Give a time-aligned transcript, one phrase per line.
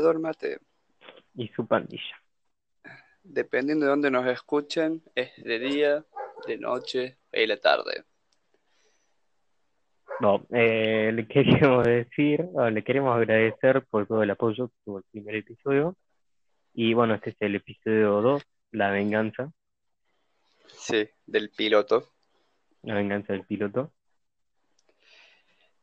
[0.00, 0.58] Mate.
[1.34, 2.16] y su pandilla.
[3.22, 6.04] Dependiendo de dónde nos escuchen, es de día,
[6.46, 8.04] de noche y de la tarde.
[10.20, 14.98] No, eh, le queríamos decir, o le queremos agradecer por todo el apoyo que tuvo
[14.98, 15.96] el primer episodio.
[16.74, 19.52] Y bueno, este es el episodio 2, La venganza,
[20.66, 22.08] Sí, del piloto.
[22.82, 23.92] la venganza del piloto.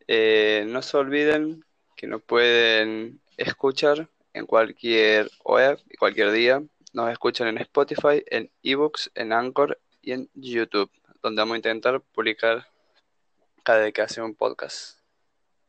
[0.07, 1.64] Eh, no se olviden
[1.96, 6.63] que nos pueden escuchar en cualquier web y cualquier día.
[6.94, 10.91] Nos escuchan en Spotify, en eBooks, en Anchor y en YouTube,
[11.22, 12.66] donde vamos a intentar publicar
[13.63, 14.99] cada vez que hacemos un podcast.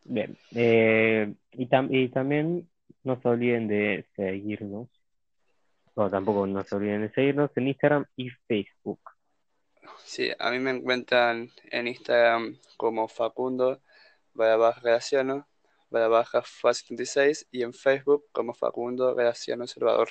[0.04, 2.68] Bien, eh, y, tam- y también
[3.04, 4.88] no se olviden de seguirnos,
[5.94, 9.00] no, tampoco no se olviden de seguirnos en Instagram y Facebook.
[10.04, 13.80] Sí, a mí me encuentran en Instagram como Facundo
[14.32, 15.46] barra baja Graciano
[15.90, 20.10] barra baja Fa76 y en Facebook como Facundo Graciano Salvador.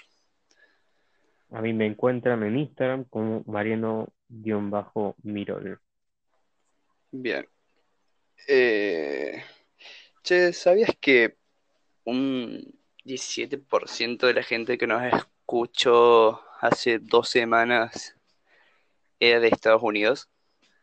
[1.52, 5.80] A mí me encuentran en Instagram como Mariano-Mirol.
[7.12, 7.50] Bien.
[8.48, 9.44] Eh,
[10.22, 11.38] che, ¿sabías que
[12.04, 18.16] un 17% de la gente que nos escuchó hace dos semanas
[19.20, 20.30] era de Estados Unidos?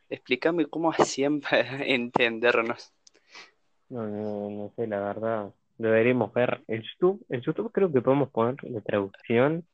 [0.08, 2.92] Explícame cómo hacían para entendernos.
[3.88, 5.50] No, no, no sé, la verdad.
[5.78, 7.24] Deberíamos ver el YouTube.
[7.28, 9.66] En YouTube creo que podemos poner la traducción.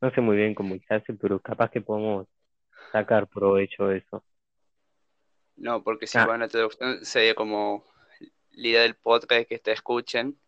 [0.00, 2.26] No sé muy bien cómo se hace, pero capaz que podemos
[2.92, 4.22] sacar provecho de eso.
[5.56, 6.26] No, porque si Ah.
[6.26, 7.84] van a traducción sería como
[8.52, 10.38] la idea del podcast es que te escuchen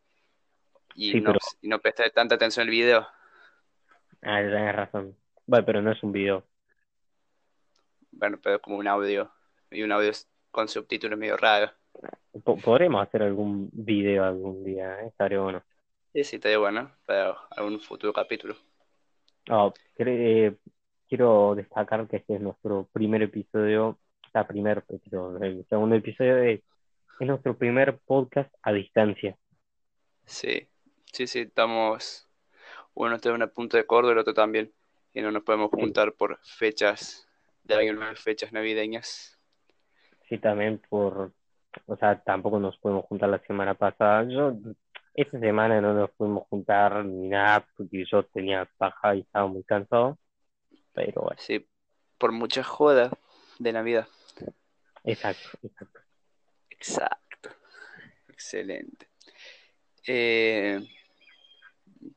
[0.95, 3.07] y Sí, no, pero- y no prestar tanta atención al video.
[4.23, 5.17] Ah, tenés razón.
[5.47, 6.45] Bueno, pero no es un video.
[8.11, 9.31] Bueno, pero como un audio
[9.71, 10.11] y un audio
[10.51, 11.71] con subtítulos medio raro.
[12.45, 15.09] Po- Podremos hacer algún video algún día, ¿eh?
[15.09, 15.63] Estaría bueno.
[16.13, 18.57] Sí, sí, estaría bueno para algún futuro capítulo.
[19.47, 20.57] Cre- eh,
[21.09, 23.99] quiero destacar que este es nuestro primer episodio,
[24.33, 26.61] la primer, pero el segundo episodio es,
[27.19, 29.37] es nuestro primer podcast a distancia.
[30.27, 30.69] Sí,
[31.13, 32.29] sí, sí, estamos.
[32.95, 34.73] Uno está en una punta de Córdoba, el otro también.
[35.15, 37.27] Y no nos podemos juntar por fechas
[37.65, 39.39] de nuevo, fechas navideñas.
[40.29, 41.33] Sí, también por,
[41.87, 44.25] o sea, tampoco nos pudimos juntar la semana pasada.
[44.25, 44.55] Yo,
[45.15, 49.65] esta semana no nos pudimos juntar ni nada porque yo tenía paja y estaba muy
[49.65, 50.19] cansado.
[50.93, 51.67] Pero bueno, Sí,
[52.19, 53.11] por mucha joda
[53.59, 54.07] de Navidad.
[55.05, 56.01] exacto, exacto.
[56.71, 57.51] Exacto.
[58.29, 59.09] Excelente.
[60.07, 60.81] Eh,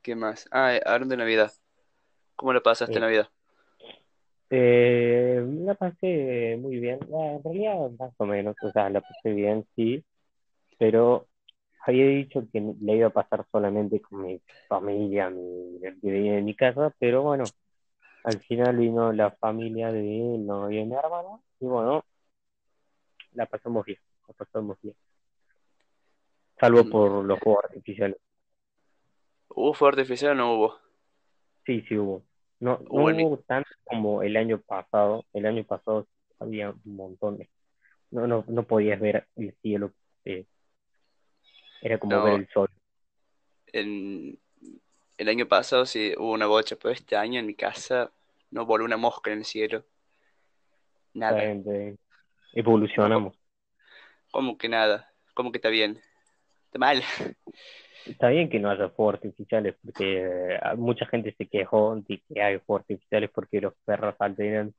[0.01, 0.47] ¿qué más?
[0.51, 1.51] Ah, eh, de Navidad.
[2.35, 2.99] ¿Cómo lo pasaste Sí.
[2.99, 3.29] Navidad?
[4.51, 9.31] Eh, la pasé muy bien, Ah, en realidad más o menos, o sea, la pasé
[9.33, 10.05] bien, sí,
[10.79, 11.27] pero
[11.87, 16.37] había dicho que le iba a pasar solamente con mi familia, mi, el que vivía
[16.39, 17.53] en mi casa, pero bueno,
[18.23, 22.03] al final vino la familia de mi novia y mi hermana, y bueno,
[23.33, 24.95] la pasamos bien, la pasamos bien,
[26.59, 26.89] salvo Mm.
[26.89, 28.17] por los fuegos artificiales,
[29.49, 30.75] ¿Hubo fuego artificial o no hubo?
[31.65, 32.23] sí, sí hubo,
[32.61, 36.07] no, no Hubo tanto como el año pasado, el año pasado
[36.39, 37.49] había un montón de
[38.11, 39.93] no, no, no podías ver el cielo,
[40.25, 40.45] eh,
[41.81, 42.23] era como No.
[42.23, 42.69] ver el sol.
[43.73, 44.37] En,
[45.17, 48.11] el año pasado sí hubo una bocha, pero este año en mi casa
[48.51, 49.83] no voló una mosca en el cielo.
[51.13, 51.41] Nada.
[52.53, 53.35] Evolucionamos.
[54.31, 55.11] ¿Cómo que nada?
[55.33, 55.99] ¿Cómo que está bien?
[56.65, 57.01] Está mal.
[58.05, 62.41] Está bien que no haya fuegos artificiales, porque eh, mucha gente se quejó de que
[62.41, 64.73] hay fuegos artificiales porque los perros alteran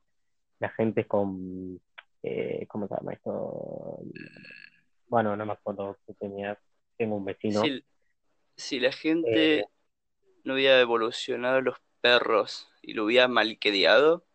[0.59, 1.79] la gente con,
[2.21, 3.99] eh, ¿cómo se llama esto?
[5.07, 6.57] Bueno, no me acuerdo que tenía,
[6.97, 7.61] tengo un vecino.
[7.61, 7.83] Si,
[8.55, 9.65] si la gente Eh.
[10.43, 14.25] no hubiera evolucionado los perros y lo hubiera malcriado,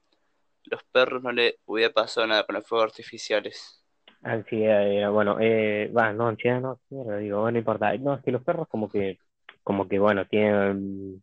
[0.64, 3.77] los perros no le hubiera pasado nada con los fuegos artificiales.
[4.22, 7.96] Ansiedad era, bueno, eh, va, no, ansiedad no, mierda, digo, bueno, no importa.
[7.98, 9.18] No, es que los perros como que,
[9.62, 11.22] como que, bueno, tienen,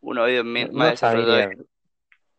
[0.00, 1.50] Uno no más desarrollado.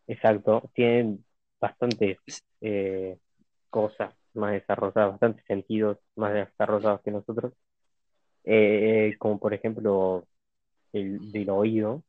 [0.06, 1.24] exacto, tienen
[1.60, 2.18] bastantes
[2.60, 3.18] eh,
[3.70, 7.52] cosas más desarrolladas, bastantes sentidos más desarrollados que nosotros,
[8.44, 10.24] Eh, como por ejemplo
[10.92, 12.02] el del oído,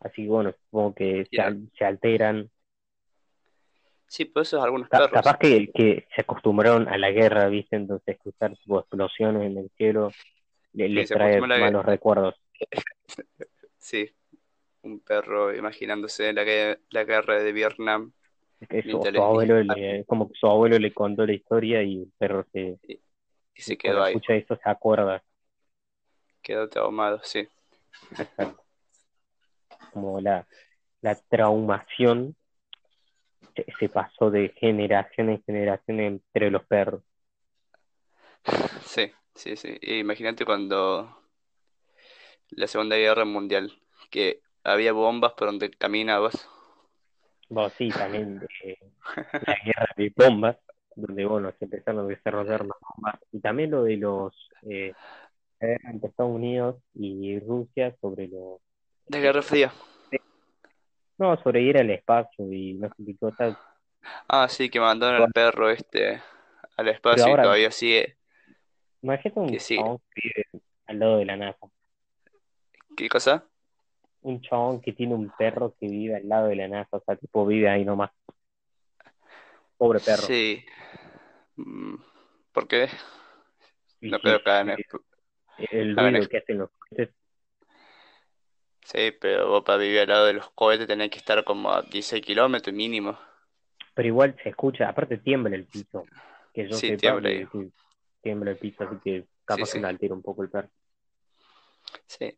[0.00, 1.42] así que bueno, supongo que se,
[1.78, 2.50] se alteran,
[4.10, 5.10] Sí, pero eso es algunos perros.
[5.12, 7.76] capaz que, que se acostumbraron a la guerra, ¿viste?
[7.76, 10.10] Entonces escuchar tipo, explosiones en el cielo
[10.72, 12.34] le- les se trae malos recuerdos.
[13.78, 14.10] Sí,
[14.82, 16.44] un perro imaginándose la,
[16.90, 18.12] la guerra de Vietnam
[18.58, 22.02] Es que su, su abuelo le, como que su abuelo le contó la historia y
[22.04, 22.78] el perro se,
[23.54, 25.22] y se cuando quedó ahí, escucha eso se acuerda.
[26.42, 27.48] quedó traumado, sí.
[28.16, 28.64] Exacto.
[29.90, 30.46] Como la,
[31.02, 32.36] la traumación
[33.64, 37.02] se, se pasó de generación en generación entre los perros.
[38.82, 39.78] Sí, sí, sí.
[39.80, 41.20] E imagínate cuando
[42.50, 43.72] la Segunda Guerra Mundial,
[44.10, 46.48] que había bombas por donde caminabas.
[47.76, 48.78] Sí, también de
[49.46, 50.56] la guerra de bombas,
[50.94, 53.20] donde bueno, se empezaron a desarrollar más bombas.
[53.32, 54.92] Y también lo de los eh,
[55.60, 58.60] entre Estados Unidos y Rusia sobre los
[59.06, 59.72] De Guerra Fría.
[61.20, 63.56] No, sobre ir al espacio y no qué cosas.
[64.26, 66.22] Ah, sí, que mandaron al perro este
[66.76, 68.16] al espacio y todavía sigue.
[69.02, 71.66] Imagínate un chabón que vive al lado de la NASA.
[72.96, 73.44] ¿Qué cosa?
[74.22, 77.16] Un chabón que tiene un perro que vive al lado de la NASA, o sea,
[77.16, 78.10] tipo vive ahí nomás.
[79.76, 80.22] Pobre perro.
[80.22, 80.64] Sí.
[81.56, 81.96] Mm,
[82.52, 82.88] ¿Por qué?
[84.00, 84.76] No creo que hagan
[85.70, 87.14] el hagan ruido que hacen los cohetes.
[88.92, 91.82] Sí, pero vos para vivir al lado de los cohetes tenés que estar como a
[91.82, 93.16] 16 kilómetros mínimo.
[93.94, 96.06] Pero igual se escucha, aparte tiembla el piso.
[96.52, 97.68] Que yo Sí, sepa tiembla que- que
[98.20, 99.80] tiembla el piso, así que capaz Sí, que sí.
[99.80, 100.68] le altera un poco el perro.
[102.06, 102.36] Sí.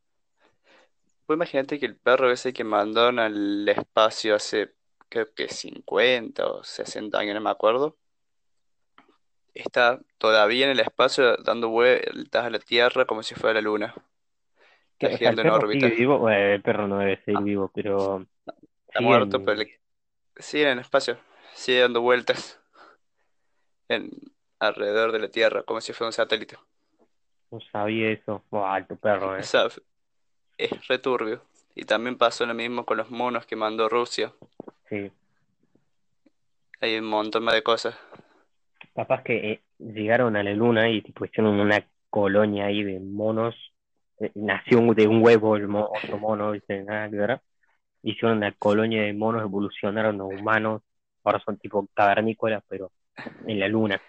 [1.27, 4.75] Vos imagínate que el perro ese que mandaron al espacio hace,
[5.09, 7.97] creo que 50 o 60 años, no me acuerdo,
[9.55, 13.95] está todavía en el espacio dando vueltas a la Tierra como si fuera la Luna.
[15.09, 15.87] Que, Está o sea, el en perro órbita.
[15.87, 18.27] sigue vivo, bueno, el perro no debe seguir vivo, pero
[18.89, 19.81] Está muerto, en- pero le-
[20.37, 21.19] sigue en espacio,
[21.55, 22.61] sigue dando vueltas
[23.89, 24.11] en,
[24.59, 26.57] alrededor de la Tierra como si fuera un satélite.
[27.51, 28.43] no sabía eso.
[28.51, 29.41] Buah, alto perro, eh.
[29.41, 29.67] O sea,
[30.57, 31.43] es returbio.
[31.75, 34.33] Y también pasó lo mismo con los monos que mandó Rusia.
[34.89, 35.11] Sí.
[36.81, 37.99] Hay un montón más de cosas.
[38.95, 43.55] Capaz que eh, llegaron a la luna y tipo hicieron una colonia ahí de monos.
[44.23, 46.83] Eh, nació de un huevo el mo- otro mono, ¿viste?
[46.83, 47.41] Nada que ver.
[48.03, 50.83] Hicieron una colonia de monos, evolucionaron a humanos.
[51.25, 52.91] Ahora son tipo cavernícolas, pero
[53.47, 54.01] en la luna.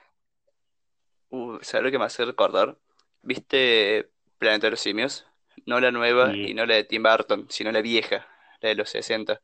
[1.30, 2.78] Uh, ¿sabes lo que me hace recordar?
[3.22, 5.26] ¿Viste Planeta de los Simios?
[5.66, 6.50] No la nueva Sí.
[6.50, 8.28] y no la de Tim Burton, sino la vieja,
[8.62, 9.40] la de los 60.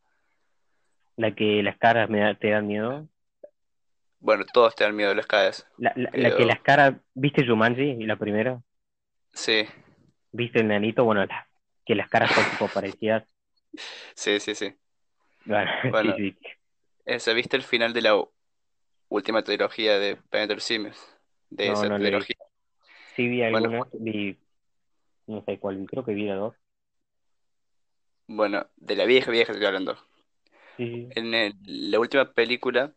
[1.15, 3.07] La que las caras me da- te dan miedo.
[4.19, 5.67] Bueno, todos te dan miedo de las caras.
[5.77, 8.61] La, la, la que las caras, ¿viste Jumanji, la primera?
[9.33, 9.65] Sí,
[10.31, 11.03] ¿Viste el nanito?
[11.05, 11.47] Bueno, la-
[11.85, 13.27] que las caras son tipo parecidas.
[14.15, 14.75] sí, sí, sí.
[15.43, 16.13] Bueno, Bueno.
[16.13, 16.37] sí, sí.
[17.35, 18.23] ¿viste el final de la
[19.09, 20.17] última trilogía de
[20.55, 20.97] los Simios?
[21.49, 22.17] De No, esa no la vi.
[22.17, 22.37] trilogía.
[23.15, 23.69] Sí vi Bueno.
[23.69, 24.37] algunas, vi,
[25.27, 26.55] no sé cuál vi, creo que vi la dos.
[28.27, 29.97] Bueno, de la vieja, vieja estoy hablando.
[30.77, 31.15] Sí.
[31.15, 31.55] En el-
[31.91, 32.95] la última película,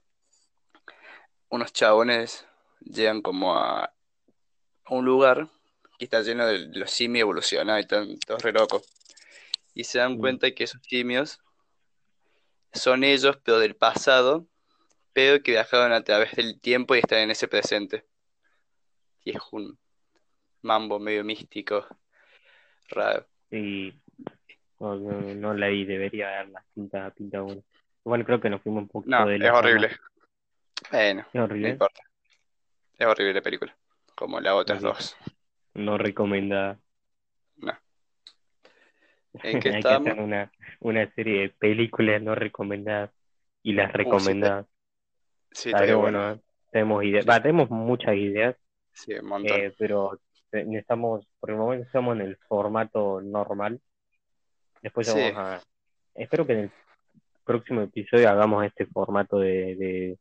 [1.50, 2.46] unos chabones
[2.81, 3.93] llegan como a
[4.90, 5.49] un lugar
[6.02, 8.82] que está lleno de los simios evolucionados y están todos re locos.
[9.72, 10.19] Y se dan Mm.
[10.19, 11.40] cuenta que esos simios
[12.72, 14.46] son ellos, pero del pasado,
[15.12, 18.04] pero que viajaron a través del tiempo y están en ese presente.
[19.25, 19.78] Y es un
[20.62, 21.87] mambo medio místico,
[22.88, 23.26] raro.
[23.50, 23.96] Sí.
[24.81, 27.62] No, no, no la vi, debería verla, pinta, pinta uno.
[28.04, 29.96] Igual creo que nos fuimos un poquito No, de es la horrible.
[30.90, 32.02] Bueno, Es no importa.
[32.99, 33.76] Es horrible la película,
[34.16, 35.16] como las otras dos.
[35.75, 36.79] No recomendada.
[37.57, 37.73] No.
[39.43, 40.09] ¿En qué Hay que estamos?
[40.09, 43.11] hacer una, una serie de películas no recomendadas
[43.62, 44.67] y las recomendadas.
[45.50, 46.19] Sí, Pero bueno.
[46.19, 48.57] bueno, tenemos ideas, va, tenemos muchas ideas,
[48.93, 49.61] Sí, un montón.
[49.61, 50.19] eh, pero
[50.52, 53.81] necesitamos, por el momento estamos en el formato normal.
[54.83, 55.19] Después Sí.
[55.19, 55.62] vamos a,
[56.14, 56.71] espero que en el
[57.45, 60.19] próximo episodio hagamos este formato de, de,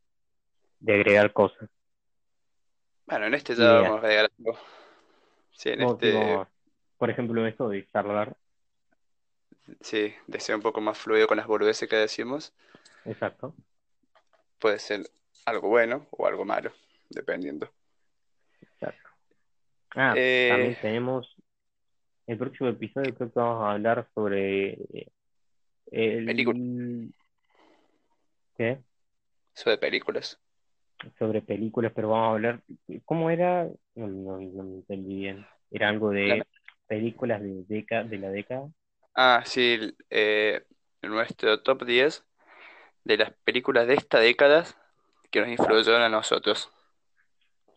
[0.80, 1.68] de agregar cosas.
[3.06, 3.82] Bueno, en este ya Ideas.
[3.82, 4.58] vamos a agregar algo.
[5.52, 6.46] Sí, en Como que este,
[6.98, 8.36] por ejemplo, esto de charlar,
[9.80, 12.52] sí, de ser un poco más fluido con las boludeces que decimos,
[13.04, 13.54] exacto.
[14.58, 15.02] puede ser
[15.44, 16.72] algo bueno o algo malo,
[17.10, 17.70] dependiendo.
[18.60, 19.10] exacto.
[19.94, 21.36] Ah, Eh, también tenemos
[22.26, 25.10] el próximo episodio, creo que vamos a hablar sobre eh,
[25.90, 26.58] el, Película.
[28.56, 28.78] ¿qué?
[29.54, 30.38] Sobre películas.
[31.18, 32.62] Sobre películas, pero vamos a hablar,
[33.04, 33.68] ¿cómo era?
[33.94, 35.46] No, no, no me entendí bien.
[35.70, 36.46] Era algo de La-
[36.86, 38.68] películas de, década, de la década.
[39.14, 40.64] Ah, sí, eh,
[41.02, 42.24] nuestro top 10
[43.04, 44.64] de las películas de esta década
[45.30, 46.70] que nos influyeron a nosotros.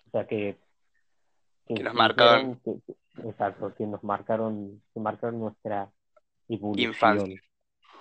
[0.08, 0.58] O sea, que,
[1.68, 2.60] Que nos marcaron.
[2.64, 2.78] que-
[3.24, 5.92] exacto, que nos marcaron, que marcaron nuestra
[6.48, 7.42] evolución, Infancia.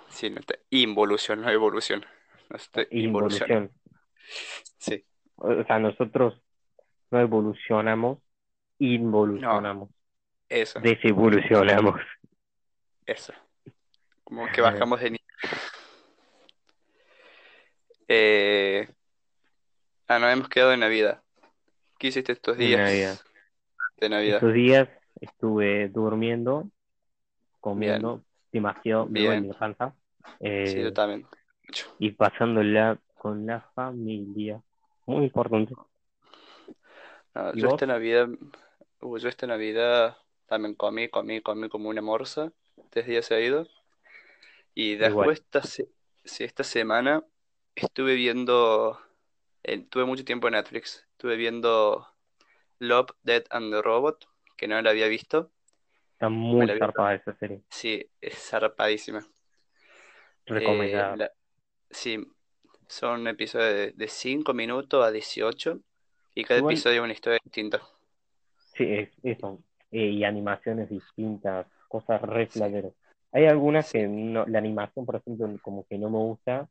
[0.09, 2.05] Sí, nuestra involución, no evolución.
[2.49, 3.49] Nuestra involución.
[3.49, 3.71] involución.
[4.77, 5.03] Sí,
[5.37, 6.41] O sea, nosotros
[7.11, 8.19] no evolucionamos,
[8.79, 9.89] involucionamos,
[10.49, 10.79] eso.
[10.79, 11.99] desevolucionamos.
[13.05, 13.33] Eso.
[14.23, 15.25] Como que bajamos de nivel.
[18.07, 18.87] Eh...
[20.07, 21.21] Ah, nos hemos quedado en Navidad.
[21.97, 23.19] ¿Qué hiciste estos días Navidad.
[23.97, 24.35] de Navidad?
[24.35, 24.89] Estos días
[25.19, 26.69] estuve durmiendo,
[27.59, 29.47] comiendo demasiado, me Bien.
[29.47, 29.95] la panza,
[30.39, 31.25] eh, Sí, yo también.
[31.67, 31.95] Mucho.
[31.97, 34.61] y pasándola con la familia.
[35.07, 35.73] Muy importante.
[37.33, 37.81] No, ¿Y yo vos?
[37.81, 38.29] esta Navidad,
[39.01, 42.51] uh, yo esta Navidad también comí, comí, comí como una morsa,
[42.89, 43.69] tres días seguidos.
[44.73, 47.23] Y después esta, se- esta semana
[47.75, 48.99] estuve viendo,
[49.63, 52.07] eh, tuve mucho tiempo en Netflix, estuve viendo
[52.79, 55.51] Love, Death and the Robot, que no la había visto.
[56.13, 57.63] Está muy zarpada esa serie.
[57.69, 59.23] Sí, es zarpadísima.
[60.55, 61.19] Eh, Recomendada.
[61.91, 62.19] sí,
[62.87, 65.79] son episodios de 5 minutos a 18
[66.33, 67.81] y cada Igual- episodio es una historia distinta.
[68.73, 69.59] Sí, es eso.
[69.91, 72.93] Eh, y animaciones distintas, cosas re flateras.
[73.31, 76.69] Hay algunas que no, la animación, por ejemplo, como que no me gusta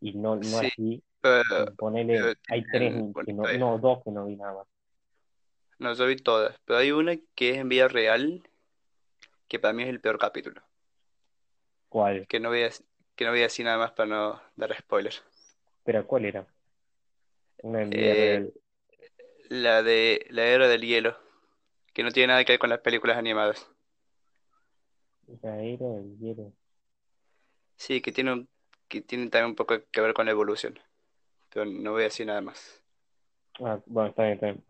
[0.00, 1.02] y no, no Sí, así.
[1.20, 4.66] Pero, Ponele, pero hay tres que no, no, dos que no vi nada más.
[5.78, 8.42] no, yo vi todas, pero hay una que es en vida real,
[9.48, 10.62] que para mí es el peor capítulo,
[11.88, 12.26] ¿Cuál?
[12.28, 12.70] que no voy a,
[13.16, 15.14] que no voy a decir nada más para no dar spoiler.
[15.88, 16.46] Pero ¿cuál era?
[17.62, 18.52] Una Eh, real.
[19.50, 21.18] La de la era del hielo,
[21.94, 23.68] que no tiene nada que ver con las películas animadas.
[25.42, 26.52] La era del hielo.
[27.76, 28.48] Sí, que tiene un-
[28.88, 30.78] que tiene también un poco que ver con la evolución,
[31.50, 32.82] pero no voy a decir nada más.
[33.60, 34.64] Ah, bueno, está bien, está bien.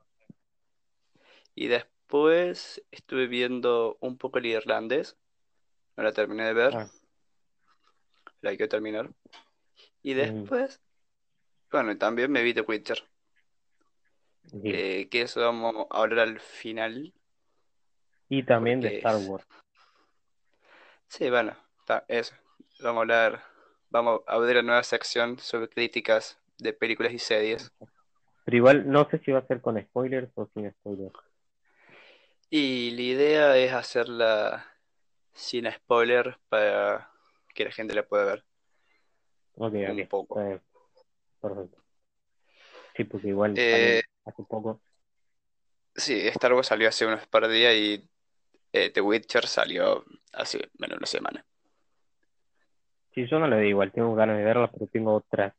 [1.55, 5.17] Y después estuve viendo un poco el irlandés,
[5.97, 6.89] no la terminé de ver, Ah,
[8.41, 9.11] la quiero terminar.
[10.03, 10.45] Y Mm.
[10.45, 10.81] después,
[11.71, 13.03] bueno, y también me vi The Witcher,
[14.51, 14.61] sí.
[14.65, 17.13] eh, que eso vamos a hablar al final,
[18.29, 19.47] Y también de porque Star es- Wars.
[21.09, 22.35] Sí, bueno, está, eso.
[22.81, 23.43] Vamos a hablar,
[23.91, 27.73] vamos a abrir la nueva sección sobre críticas de películas y series.
[28.45, 31.15] Pero igual no sé si va a ser con spoilers o sin spoilers.
[32.51, 34.67] Y la idea es hacerla
[35.35, 37.11] sin spoiler para
[37.55, 38.45] que la gente la pueda ver
[39.57, 40.39] Ok, un poco.
[40.39, 40.61] está bien.
[41.41, 41.79] Perfecto.
[42.97, 44.83] Sí, porque igual Eh, hace poco.
[45.95, 48.09] sí, Star Wars salió hace unos par de días y
[48.73, 51.47] eh, The Witcher salió hace menos de una semana.
[53.15, 55.55] Sí, yo no lo digo igual, tengo ganas de verla, pero tengo otra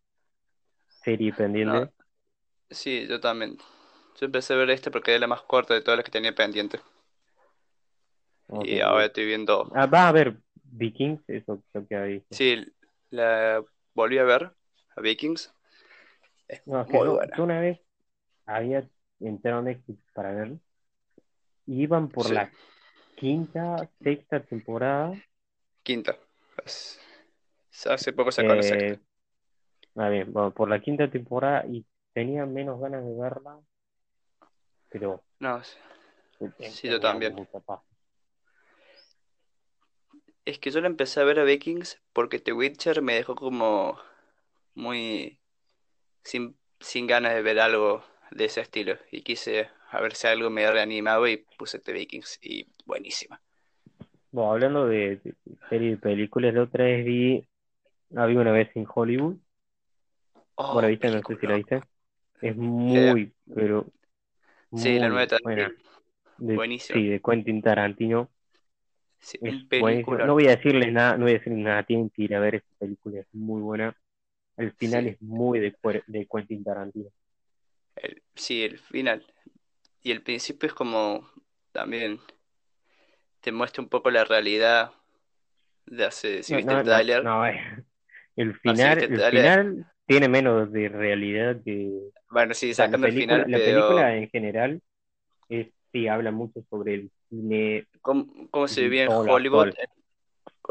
[1.03, 1.91] serie No, pendiente.
[2.71, 3.57] sí, yo también.
[4.19, 6.35] Yo empecé a ver esta porque es la más corta de todas las que tenía
[6.35, 6.81] pendiente.
[8.61, 9.71] Y ahora estoy viendo.
[9.73, 12.35] Ah, va a ver Vikings, eso creo que visto.
[12.37, 12.65] Sí,
[13.11, 14.51] la volví a ver,
[14.95, 15.53] a Vikings.
[16.49, 17.37] Es No, que buena.
[17.37, 17.79] yo una vez
[18.45, 18.89] había
[19.19, 20.57] entrado Netflix para ver
[21.67, 22.51] y iban por Sí, la
[23.15, 25.13] quinta, sexta temporada.
[25.83, 26.17] quinta.
[27.85, 28.95] Hace poco sacaron la sexta.
[28.95, 28.99] Eh,
[29.95, 33.59] ah, bien, bueno, por la quinta temporada y tenía menos ganas de verla,
[34.89, 37.35] pero No, eh, sí, yo también.
[40.45, 43.99] Es que yo la empecé a ver a Vikings porque The Witcher me dejó como
[44.73, 45.39] muy
[46.29, 48.97] sin, sin ganas de ver algo de ese estilo.
[49.11, 53.41] Y quise a ver si algo me reanimado y puse The Vikings y buenísima.
[54.31, 55.35] Bueno, hablando de, de
[55.69, 57.47] serie de películas, la otra vez vi,
[58.15, 59.37] había una vez en Hollywood,
[60.69, 61.09] ¿vos la Oh, viste?
[61.11, 61.83] No sé si la viste.
[62.41, 63.87] Es muy, pero
[64.75, 65.71] sí, la nueva buena.
[65.71, 65.75] Tarantino.
[66.37, 67.01] De, Buenísima.
[67.01, 68.29] sí, de Quentin Tarantino.
[69.19, 70.25] Sí, Es película.
[70.25, 72.55] No voy a decirles nada, no voy a decirles nada, tienen que ir a ver
[72.55, 73.95] esta película, es muy buena.
[74.59, 75.75] El final Sí, es muy de,
[76.05, 77.09] de Quentin Tarantino.
[77.95, 79.25] el, sí, el final.
[80.01, 81.29] Y el principio es como
[81.71, 82.19] también
[83.41, 84.91] te muestra un poco la realidad
[85.85, 87.59] de hace, si No, viste el no, no, tráiler, no, eh,
[88.35, 91.91] el si final, el el final tiene menos de realidad que,
[92.29, 94.81] bueno, sí, o sea, la sacando el final, la pero película en general
[95.49, 99.73] es, sí, habla mucho sobre el cine cómo, cómo se vivía en Hollywood,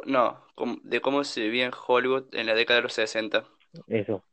[0.07, 0.45] no,
[0.83, 3.45] de cómo se vivía en Hollywood en la década de los 60.
[3.89, 4.25] Eso.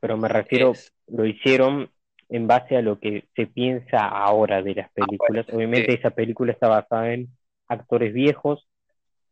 [0.00, 1.90] Pero me refiero, Es, lo hicieron
[2.28, 5.46] en base a lo que se piensa ahora de las ah, bueno, películas.
[5.52, 7.28] Obviamente esa película está basada en
[7.68, 8.68] actores viejos,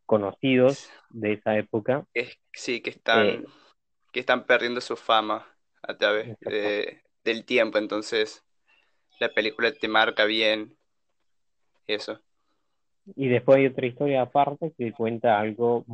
[0.06, 2.04] conocidos de esa época.
[2.14, 3.44] es- sí, que Eh, están,
[4.12, 5.46] que están perdiendo su fama
[5.82, 8.44] a través de- del tiempo, entonces
[9.20, 10.76] la película te marca bien
[11.86, 12.20] eso.
[13.16, 15.84] Y después hay otra historia aparte que cuenta algo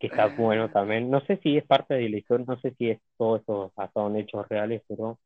[0.00, 1.10] que está bueno también.
[1.10, 4.08] No sé si es parte de la historia, no sé si es todo eso basado
[4.08, 5.18] en hechos reales, pero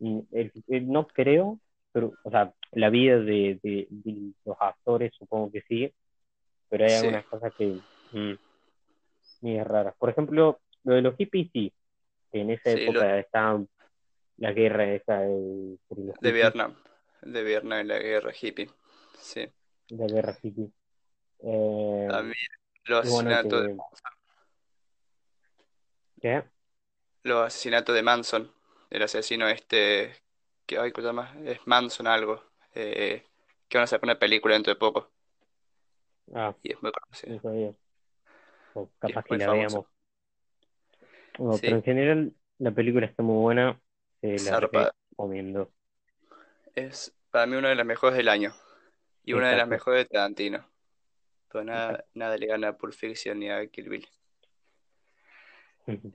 [0.00, 1.60] mm, el- el- no creo,
[1.92, 5.92] pero, o sea, la vida de, de- de los actores supongo que sí,
[6.68, 6.96] pero hay Sí.
[6.96, 7.66] algunas cosas que
[8.12, 8.32] mm,
[9.42, 9.94] ni raras.
[9.98, 11.72] Por ejemplo, lo de los hippies, sí,
[12.32, 13.62] que en esa Sí, lo- época estaba
[14.38, 15.76] la guerra esa de,
[16.20, 16.74] De Vietnam.
[17.22, 18.70] De Vietnam y la guerra hippie.
[19.18, 19.46] Sí.
[19.90, 20.70] la guerra hippie.
[21.40, 22.34] Eh, También
[22.88, 23.76] los asesinatos de
[26.20, 26.44] que, ¿qué?
[27.22, 28.52] los asesinatos de Manson,
[28.90, 30.14] el asesino este,
[30.66, 30.92] que ay.
[31.44, 32.42] Es Manson algo,
[32.74, 33.24] eh,
[33.68, 35.10] que van a sacar una película dentro de poco
[36.34, 37.76] Ah, y es muy conocido.
[38.74, 39.86] O capaz que la famoso.
[41.38, 41.56] veamos.
[41.60, 41.66] Sí.
[41.66, 43.80] pero en general la película está muy buena,
[44.20, 45.70] se la recomiendo.
[46.74, 48.52] Es para mí una de las mejores del año
[49.24, 50.68] y una de las mejores de Tarantino.
[51.50, 54.06] Pero nada, nada le gana a Pulp Fiction ni a Kill Bill.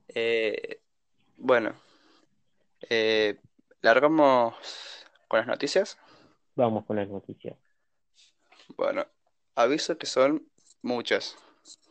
[0.10, 0.80] Eh,
[1.38, 1.74] bueno,
[2.90, 3.40] eh,
[3.82, 4.56] largamos
[5.28, 5.98] con las noticias.
[6.56, 7.58] Vamos con las noticias.
[8.78, 9.06] Bueno,
[9.56, 10.46] aviso que son
[10.84, 11.36] muchas.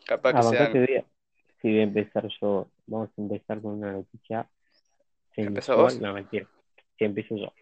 [0.06, 0.72] Capaz que sean.
[0.72, 1.04] voy a-
[1.60, 2.68] sí, voy a empezar yo.
[2.86, 4.48] Vamos a empezar con una noticia
[5.34, 5.98] ¿Empezó vos?
[5.98, 6.46] No, mentira.
[6.98, 7.52] Sí, empiezo yo.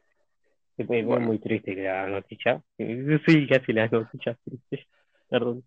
[0.76, 1.20] Pues, Bueno.
[1.22, 2.62] Es muy triste que la noticia.
[2.76, 4.88] Sí, casi la noticia triste.
[5.30, 5.64] Perdón.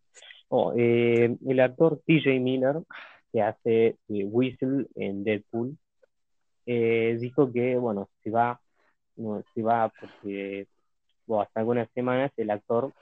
[0.50, 2.76] Oh, eh, el actor TJ Miller,
[3.32, 5.78] que hace Whistle en Deadpool,
[6.66, 8.62] eh, dijo que, bueno, se va,
[9.16, 10.68] no, se va porque
[11.26, 12.94] bueno, hasta algunas semanas el actor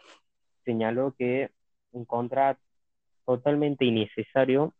[0.65, 1.49] señaló que
[1.93, 2.57] encontraba
[3.25, 4.73] totalmente innecesario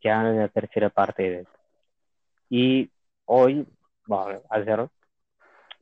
[0.00, 1.60] que hagan la tercera parte de Deadpool.
[2.50, 2.90] Y
[3.26, 3.66] hoy,
[4.06, 4.88] bueno, ayer,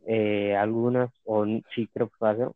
[0.07, 1.45] eh, algunas, o
[1.75, 2.51] sí creo que fue ayer,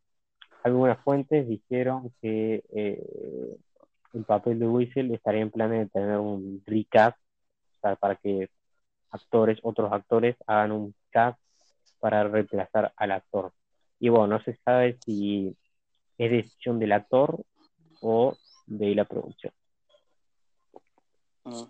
[0.63, 3.57] algunas fuentes dijeron que eh,
[4.15, 8.49] el papel de Whistle estaría en planes de tener un recast, o sea, para que
[9.11, 11.39] actores, otros actores hagan un cast
[12.01, 13.53] para reemplazar al actor.
[14.01, 15.57] Y bueno, no se sabe si
[16.17, 17.41] es decisión del actor
[18.01, 18.37] o
[18.67, 19.53] de la producción.
[21.45, 21.63] Mm.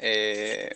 [0.00, 0.74] Eh,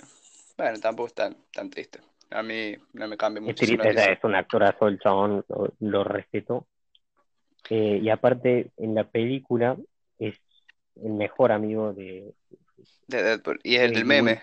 [0.56, 2.00] bueno, tampoco es tan, tan triste.
[2.30, 4.12] A mí no me cambia Es mucho sea, noticia.
[4.12, 6.66] es un actorazo, el chabón, lo, lo respeto.
[7.70, 9.76] Eh, y aparte, en la película
[10.18, 10.34] es
[11.02, 12.34] el mejor amigo de,
[13.06, 13.60] De Deadpool.
[13.62, 14.40] Y es el del meme.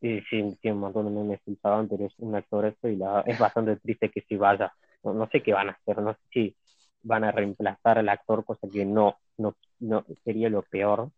[0.00, 3.38] Sí, sí, tiene un montón de memes chabón, pero es un actorazo y la, es
[3.38, 4.72] bastante triste que si vaya.
[5.02, 6.56] No, no sé qué van a hacer, no sé si
[7.02, 11.10] van a reemplazar al actor, cosa que no, no, no sería lo peor,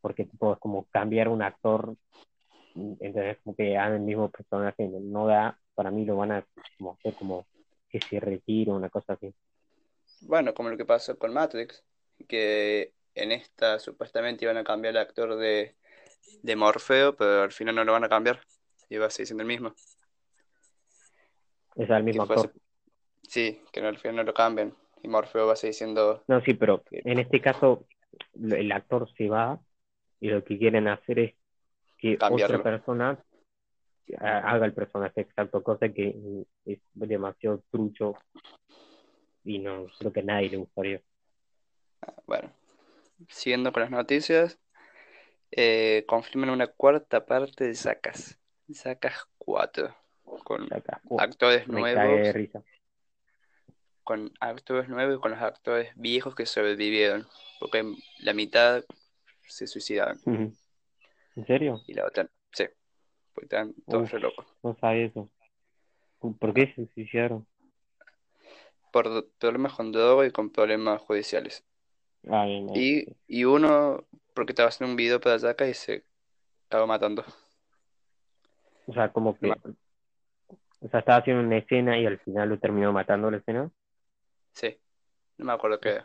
[0.00, 1.94] porque tipo, es como cambiar un actor,
[2.74, 6.46] entonces como que hagan el mismo personaje, no, no da, para mí lo van a
[6.76, 7.46] como hacer como
[7.88, 9.32] que se retire, una cosa así.
[10.22, 11.82] Bueno, como lo que pasó con Matrix,
[12.26, 15.74] que en esta supuestamente iban a cambiar el actor de,
[16.42, 18.40] de Morfeo, pero al final no lo van a cambiar.
[18.88, 19.74] Y va a seguir siendo el mismo.
[21.76, 22.52] Es el mismo fue actor.
[23.22, 24.74] Sí, que no, al final no lo cambian.
[25.02, 26.24] Y Morfeo va a seguir siendo.
[26.26, 27.86] No, sí, pero en este caso
[28.34, 29.60] el actor se va
[30.20, 31.34] y lo que quieren hacer es
[31.98, 32.58] que Cambiarlo.
[32.58, 33.24] otra persona
[34.20, 36.16] ha- haga el personaje exacto, cosa que
[36.64, 38.14] es demasiado trucho
[39.48, 41.00] y no creo que a nadie le gustaría.
[42.26, 42.52] Bueno,
[43.28, 44.58] siguiendo con las noticias,
[45.50, 48.38] eh, confirman una cuarta parte de Sacas.
[48.72, 49.96] Sacas 4.
[50.44, 50.68] Con
[51.18, 52.62] actores me cae de nuevos, risa.
[54.04, 57.26] con actores nuevos y con los actores viejos que sobrevivieron.
[57.58, 57.82] Porque
[58.20, 58.84] la mitad
[59.46, 60.20] se suicidaron.
[60.26, 61.80] ¿En serio?
[61.86, 62.66] Y la otra, sí.
[63.32, 64.12] Porque están todos Uf.
[64.12, 64.46] re locos.
[64.62, 65.30] No sabía eso.
[66.18, 67.46] ¿Por qué se suicidaron?
[68.92, 71.64] Por problemas con droga y con problemas judiciales.
[72.28, 73.16] Ah, bien, bien.
[73.28, 76.04] Y, y uno, porque estaba haciendo un video para Sacas y se
[76.66, 77.24] acabó matando.
[78.86, 79.50] O sea, como que...
[80.80, 83.70] O sea, estaba haciendo una escena y al final lo terminó matando la escena.
[84.52, 84.78] Sí,
[85.36, 86.00] no me acuerdo qué.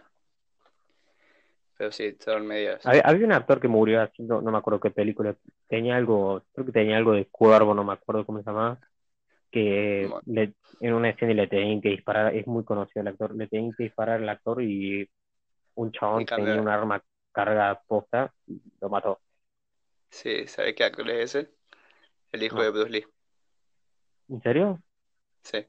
[1.77, 2.85] Pero sí, fueron medias.
[2.85, 5.35] Había, había un actor que murió haciendo, no me acuerdo qué película,
[5.67, 8.79] tenía algo, creo que tenía algo de cuervo, no me acuerdo cómo se llamaba,
[9.53, 10.21] que Bueno.
[10.25, 13.73] le- en una escena le tenían que disparar, es muy conocido el actor, le tenían
[13.73, 15.09] que disparar al actor y
[15.75, 19.21] un chabón tenía un arma cargada posta y lo mató.
[20.09, 21.51] Sí, ¿sabes qué actor es ese?
[22.31, 22.63] El hijo No.
[22.63, 23.05] de Bruce Lee.
[24.29, 24.81] ¿En serio?
[25.43, 25.65] Sí.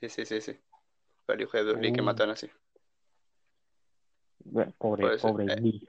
[0.00, 0.58] Sí, sí, sí, sí.
[1.26, 2.04] Fue el hijo de Bruce Lee que Uh.
[2.04, 2.50] mataron así.
[4.44, 5.56] Bueno, Pobre, pobre eh.
[5.60, 5.88] Lee.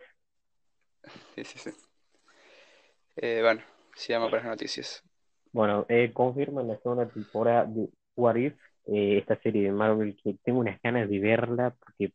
[1.36, 1.72] Sí, sí, sí.
[3.16, 3.62] Eh, bueno,
[3.96, 5.04] sigamos con las noticias.
[5.52, 8.54] Bueno, eh, confirman la segunda temporada de What If,
[8.86, 12.14] eh, esta serie de Marvel que tengo unas ganas de verla porque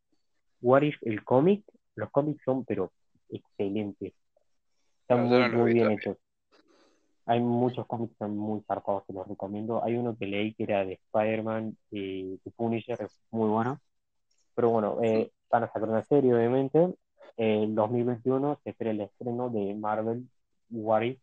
[0.62, 1.64] What If, el cómic,
[1.96, 2.92] los cómics son pero
[3.28, 4.14] excelentes.
[5.02, 6.16] Están No, muy, muy bien hechos.
[7.26, 9.82] Hay muchos cómics que están muy zarpados, te los recomiendo.
[9.82, 13.80] Hay uno que leí que era de Spider-Man y de Punisher, es muy bueno.
[14.54, 16.94] Pero bueno, eh, van a sacar una serie, obviamente.
[17.36, 20.28] En 2021 se espera el estreno de Marvel
[20.70, 21.20] What If,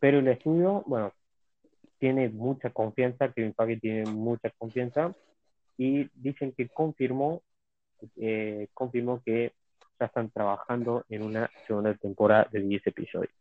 [0.00, 1.12] pero el estudio, bueno,
[2.00, 5.14] tiene mucha confianza, Kevin Feige tiene mucha confianza
[5.78, 7.42] y dicen que confirmó,
[8.16, 9.52] eh, confirmó que
[10.00, 13.32] ya están trabajando en una segunda temporada de 10 episodios.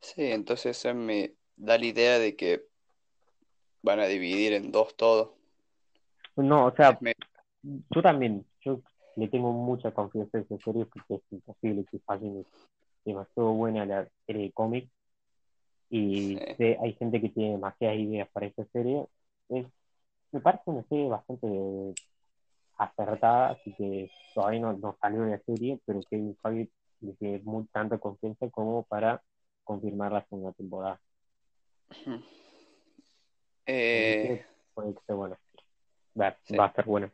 [0.00, 2.64] Sí, entonces eso me da la idea de que
[3.82, 5.36] van a dividir en dos todo.
[6.36, 7.14] No, o sea, Me-
[7.62, 8.80] yo también, yo
[9.16, 12.38] le tengo mucha confianza en esa serie porque es imposible que fallen.
[12.40, 12.46] Es
[13.04, 14.90] demasiado buena la serie de cómics
[15.90, 16.54] y Sí.
[16.56, 19.06] sé- hay gente que tiene demasiadas ideas para esa serie.
[19.48, 19.66] Es,
[20.32, 21.46] me parece una serie bastante
[22.78, 27.64] acertada, así que todavía no, no salió una serie, pero Kevin Feige le tiene muy
[27.66, 29.22] tanta confianza como para
[29.64, 31.00] confirmar la segunda temporada.
[33.66, 35.36] Eh, puede que bueno.
[36.20, 36.56] Va, Sí.
[36.56, 37.10] va a estar bueno.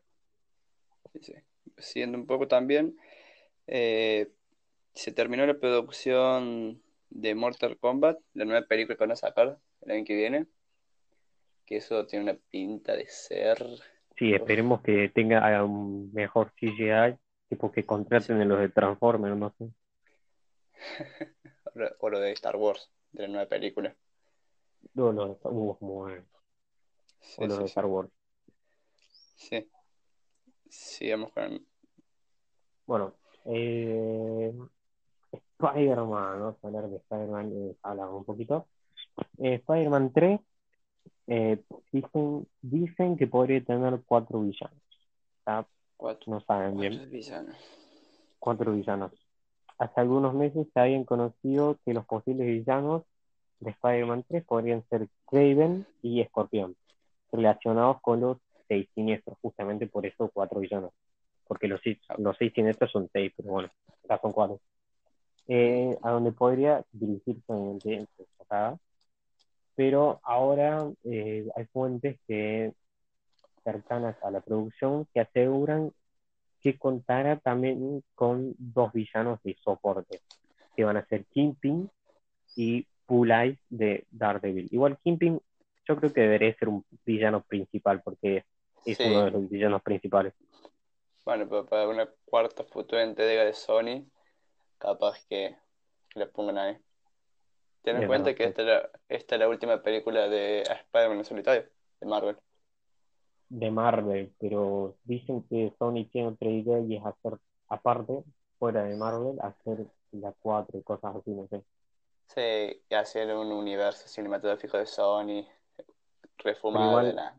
[1.14, 1.32] sí, sí.
[1.78, 2.96] Siguiendo un poco también,
[3.66, 4.30] eh,
[4.94, 6.80] se terminó la producción
[7.10, 10.46] de Mortal Kombat, la nueva película que van a sacar el año que viene,
[11.64, 13.64] que eso tiene una pinta de ser...
[14.16, 19.54] Sí, esperemos que tenga un mejor CGI, tipo que contraten en los de Transformers, no
[19.58, 19.70] sé.
[21.98, 23.94] o lo de Star Wars, de la nueva película.
[24.94, 26.12] No, de Star Wars, muy.
[27.20, 27.70] Sí, O los sí, de sí.
[27.70, 28.10] Star Wars.
[29.36, 29.70] Sí.
[30.68, 31.66] Sigamos con...
[32.86, 33.14] Bueno,
[33.44, 34.52] eh,
[35.58, 38.66] Spider-Man, vamos a hablar de Spider-Man, eh, hablamos un poquito.
[39.38, 40.40] Eh, Spider-Man 3,
[41.28, 44.78] eh, dicen, dicen que podría tener cuatro villanos.
[45.96, 46.92] Cuatro, No saben bien.
[46.98, 47.56] cuatro villanos.
[48.38, 49.12] cuatro villanos.
[49.78, 53.02] Hace algunos meses se habían conocido que los posibles villanos
[53.60, 56.76] de Spider-Man 3 podrían ser Craven y Escorpión,
[57.32, 58.38] relacionados con los
[58.68, 60.92] seis siniestros, justamente por eso cuatro villanos.
[61.46, 63.70] Porque los, seis- los seis siniestros son seis, pero bueno,
[64.04, 64.60] acá son cuatro.
[65.48, 68.78] Eh, a donde podría dirigirse obviamente en esta saga.
[69.74, 72.72] Pero ahora eh, hay fuentes que
[73.62, 75.92] cercanas a la producción que aseguran
[76.60, 80.20] que contara también con dos villanos de soporte,
[80.74, 81.88] que van a ser Kingpin
[82.56, 84.68] y Eyes de Daredevil.
[84.72, 85.40] Igual Kingpin
[85.86, 88.44] yo creo que debería ser un villano principal porque
[88.84, 89.04] es Sí.
[89.04, 90.32] uno de los villanos principales.
[91.24, 94.04] Bueno, pero para una cuarta futura entrega de Sony,
[94.86, 95.56] capaz que,
[96.14, 96.78] la pongan ahí.
[97.82, 100.60] Ten en Es cuenta verdad, que esta es, la, esta es la última película de
[100.62, 101.70] Spider-Man en solitario,
[102.00, 102.36] de Marvel.
[103.48, 108.22] de Marvel, pero dicen que Sony tiene otra idea y es hacer, aparte,
[108.58, 111.64] fuera de Marvel, hacer la 4 y cosas así, no sé.
[112.28, 115.44] Sí, y hacer un universo cinematográfico de Sony,
[116.38, 117.36] refumado igual- de la...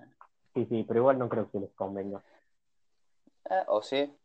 [0.54, 2.24] Sí, sí, pero igual no creo que les convenga.
[3.50, 4.16] Ah, o sí.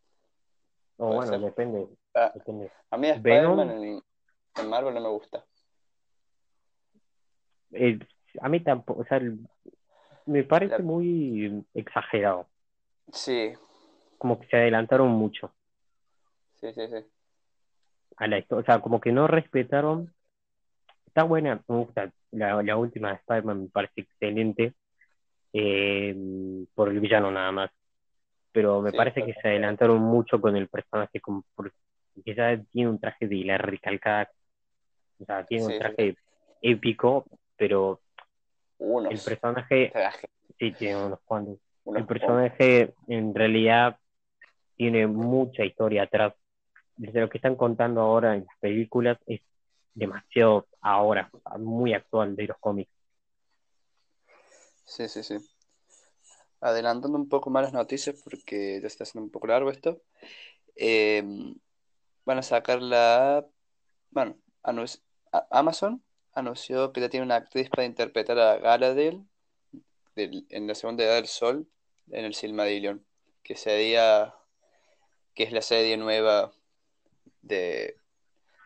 [1.04, 1.40] O bueno, ser.
[1.40, 2.70] depende, Ah, depende.
[2.90, 3.58] a mí Venom.
[3.60, 4.02] Spider-Man en,
[4.56, 5.44] en Marvel no me gusta.
[7.72, 7.98] Eh,
[8.40, 9.38] a mí tampoco, o sea, el-
[10.26, 12.48] me parece La- muy exagerado,
[13.12, 13.52] Sí,
[14.18, 15.52] como que se adelantaron mucho
[16.60, 17.04] sí, sí, sí.
[18.16, 20.12] a la historia, o sea, como que no respetaron.
[21.06, 24.74] Está buena, me gusta, la, la última de Spider-Man me parece excelente,
[25.52, 27.70] eh, por el villano nada más,
[28.52, 31.76] pero me Sí, parece que se adelantaron mucho con el personaje, como porque
[32.26, 34.30] ya tiene un traje de la recalcada,
[35.20, 36.16] o sea, tiene Sí, un traje
[36.62, 38.00] épico, pero
[39.08, 39.96] el personaje
[40.58, 41.58] sí tiene unos cuantos.
[41.84, 43.98] unos El personaje en realidad
[44.76, 46.34] tiene mucha historia atrás.
[46.96, 49.42] Desde lo que están contando ahora en las películas es
[49.94, 52.92] demasiado ahora, muy actual de los cómics.
[54.84, 55.38] Sí, sí, sí.
[56.62, 60.00] Adelantando un poco más las noticias porque ya está haciendo un poco largo esto.
[60.76, 61.22] eh,
[62.24, 63.44] van a sacar la...
[64.10, 64.38] Bueno,
[65.50, 66.02] Amazon
[66.34, 69.26] anunció que ya tiene una actriz para interpretar a Galadriel
[70.14, 71.66] del- en la Segunda Edad del Sol
[72.10, 73.04] en el Silmarillion,
[73.42, 74.34] que sería...
[75.34, 76.52] que es la serie nueva
[77.40, 77.96] de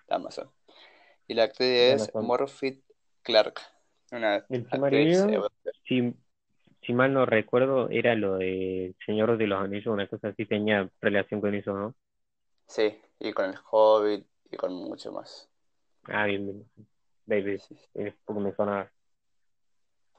[0.08, 0.50] Amazon.
[1.28, 2.10] Y la actriz es.
[2.26, 2.82] Morphy
[3.22, 3.60] Clark,
[4.12, 5.72] una actriz europea.
[6.86, 10.88] Si, mal no recuerdo, era lo de Señor de los Anillos, una cosa así, tenía
[11.00, 11.94] relación con eso, ¿no?
[12.68, 15.48] Sí, y con el Hobbit y con mucho más.
[16.04, 16.66] Ah, bien, bien.
[17.26, 18.90] Baby, Sí, es porque me sonaba.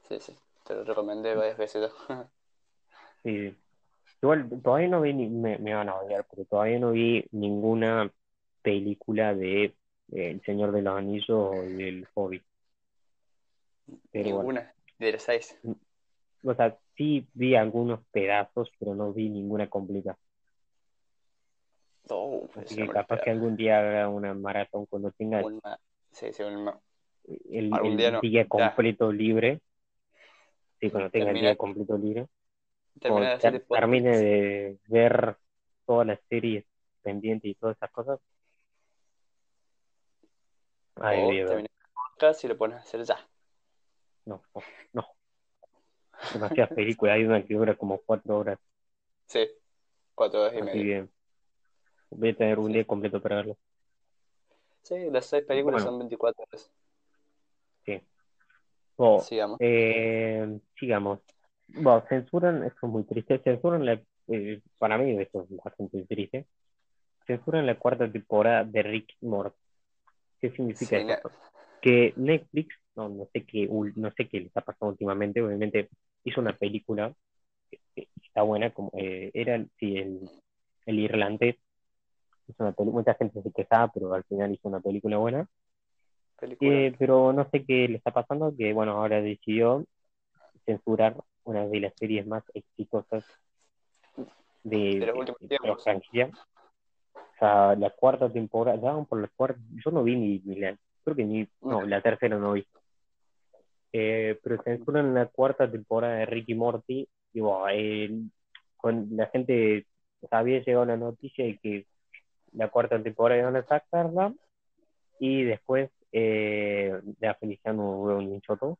[0.08, 0.36] sí, sí.
[0.64, 1.90] Te lo recomendé varias veces.
[3.22, 3.54] Sí.
[4.22, 8.12] Igual, todavía no vi, ni, me, me van a odiar, pero todavía no vi ninguna
[8.62, 9.74] película de eh,
[10.12, 12.44] El Señor de los Anillos o del Hobbit.
[14.12, 15.56] Pero bueno, Ninguna de las seis.
[16.42, 20.16] O sea, sí vi algunos pedazos, pero no vi ninguna completa.
[22.10, 25.78] Oh, Así que capaz que algún día haga una maratón cuando tenga Una-
[26.12, 26.78] sí, sí, una-
[27.50, 28.20] el, el día no.
[28.20, 28.48] día Ya.
[28.48, 29.60] completo libre.
[30.80, 32.26] Sí, cuando tenga el Termina, día completo libre.
[33.00, 34.22] termina de ter- el termine podcast.
[34.24, 35.36] de ver
[35.86, 36.64] todas las series
[37.02, 38.20] pendientes y todas esas cosas,
[40.96, 43.16] ahí O termina el podcast y lo pones a hacer ya.
[44.24, 44.62] No, no,
[44.94, 45.06] no.
[46.32, 47.14] Demasiadas películas.
[47.16, 48.58] Hay una que dura como cuatro horas.
[49.26, 49.46] Sí,
[50.14, 51.04] cuatro horas y Así media.
[51.04, 51.08] que
[52.10, 52.72] voy a tener un Sí.
[52.72, 53.56] día completo para verlo.
[54.82, 55.90] Sí, las seis películas Bueno.
[55.90, 56.70] son 24 horas.
[57.84, 58.00] Sí.
[58.96, 59.56] Bueno, Sigamos.
[59.60, 61.20] eh, sigamos.
[61.68, 66.46] Bueno, censuran, esto es muy triste, censuran la, eh, para mí esto es bastante triste,
[67.26, 69.56] censuran la cuarta temporada de Rick y Morty.
[70.40, 71.30] ¿Qué significa Sí, eso?
[71.82, 75.90] Que Netflix, no, no sé qué, no sé qué le está pasando últimamente, obviamente
[76.24, 77.14] hizo una película
[77.94, 80.30] que está buena, como eh, era el- sí, el,
[80.86, 81.56] el irlandés,
[82.48, 85.46] hizo una mucha gente se quejaba, pero al final hizo una película buena.
[86.40, 86.70] película.
[86.72, 89.84] Eh, pero no sé qué le está pasando, que bueno, ahora decidió
[90.64, 93.24] censurar una de las series más exitosas
[94.64, 95.84] de, De los últimos de la tiempos.
[95.84, 96.30] franquicia.
[97.16, 100.76] O sea, la cuarta temporada, ya por la cuarta, yo no vi ni, ni la,
[101.04, 102.66] creo que ni, no, la tercera no vi.
[103.92, 108.10] Eh, pero censuran la cuarta temporada de Ricky Morty, y bueno, eh,
[108.76, 109.86] con la gente,
[110.20, 111.86] o había llegado la noticia de que
[112.52, 114.34] la cuarta temporada iban a sacarla,
[115.18, 118.78] y después eh, la felicidad no hubo ni choto,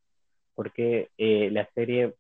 [0.54, 2.14] porque eh, la serie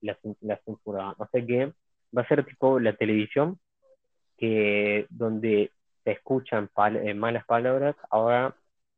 [0.00, 1.14] la, la censuraban.
[1.18, 1.72] O sea que
[2.16, 3.58] va a ser tipo la televisión,
[4.36, 5.70] que donde
[6.04, 8.54] se escuchan pal- eh, malas palabras, ahora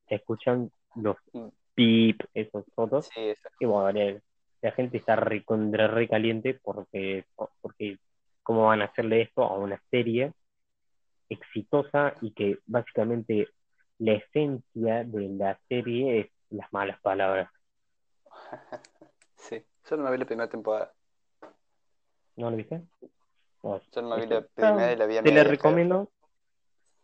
[0.09, 1.49] se escuchan los Mm.
[1.75, 4.21] Pip, esos fotos, Sí, y bueno, la,
[4.63, 7.25] la gente está recontra re caliente porque,
[7.61, 7.99] porque
[8.43, 10.33] cómo van a hacerle esto a una serie
[11.29, 13.49] exitosa y que básicamente
[13.99, 17.51] la esencia de la serie es las malas palabras.
[19.37, 20.95] Sí, yo no me vi la primera temporada.
[22.37, 22.81] ¿No lo viste?
[23.63, 26.11] No, Yo no me vi la primera y la vi a te la recomiendo,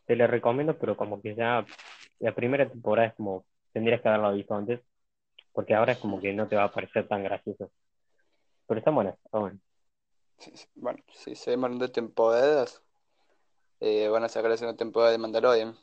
[0.06, 1.66] te la recomiendo, pero como que ya
[2.18, 4.80] la primera temporada es como, tendrías que haberla visto antes,
[5.52, 7.70] porque ahora es como que no te va a parecer tan gracioso.
[8.66, 9.58] Pero está buena, está buena.
[10.38, 10.66] Sí, sí.
[10.74, 12.82] Bueno, si seguimos hablando de temporadas,
[13.80, 15.76] eh, van a sacar la segunda temporada de Mandalorian.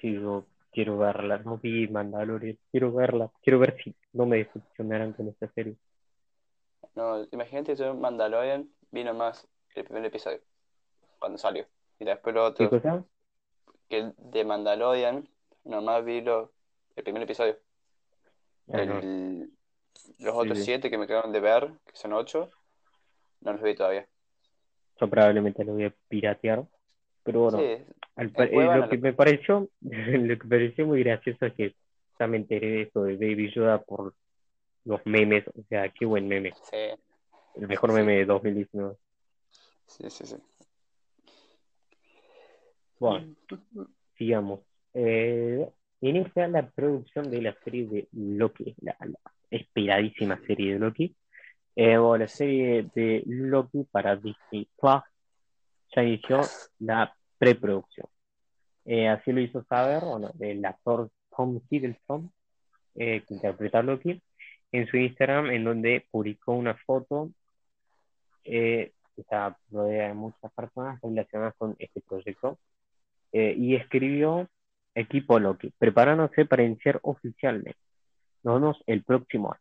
[0.00, 5.12] Sí, yo quiero verla, no vi Mandalorian, quiero verla, quiero ver si no me decepcionarán
[5.12, 5.76] con esta serie.
[6.94, 10.40] No, imagínate yo Mandalorian vi nomás el primer episodio,
[11.18, 11.66] cuando salió.
[11.98, 13.04] Y después lo ¿Qué otro, cosa?
[13.88, 15.28] que el de Mandalorian,
[15.64, 16.52] nomás vi lo,
[16.98, 17.56] el primer episodio.
[18.72, 18.82] Ah.
[18.82, 19.50] El-
[20.18, 20.64] los otros sí.
[20.64, 22.50] siete que me quedaron de ver, que son ocho,
[23.40, 24.06] no los vi todavía.
[25.00, 26.64] Yo probablemente lo voy a piratear,
[27.22, 27.84] pero bueno, Sí,
[28.16, 31.74] al eh, lo que lo- me pareció, lo que me pareció muy gracioso es que
[32.18, 34.14] ya me enteré de esto de Baby Yoda por
[34.84, 36.76] los memes, o sea, qué buen meme, sí,
[37.54, 38.96] el mejor meme de 2019.
[39.86, 40.36] sí, sí, sí.
[42.98, 43.36] Bueno,
[44.16, 44.60] sigamos.
[44.94, 49.18] Eh, inicia la producción de la serie de Loki, la, la
[49.50, 51.16] esperadísima serie de Loki.
[51.74, 55.02] Eh, bueno, la serie de Loki para Disney Plus
[55.94, 56.40] ya inició
[56.80, 58.06] la preproducción.
[58.84, 62.32] Eh, así lo hizo saber bueno, el actor Tom Hiddleston,
[62.94, 64.20] eh, que interpreta a Loki,
[64.72, 67.30] en su Instagram, en donde publicó una foto
[68.44, 72.58] eh, que está rodeada de muchas personas relacionadas con este proyecto,
[73.32, 74.48] eh, y escribió
[74.98, 77.78] equipo Loki, preparándose para iniciar oficialmente.
[78.42, 79.60] Nos vemos el próximo año.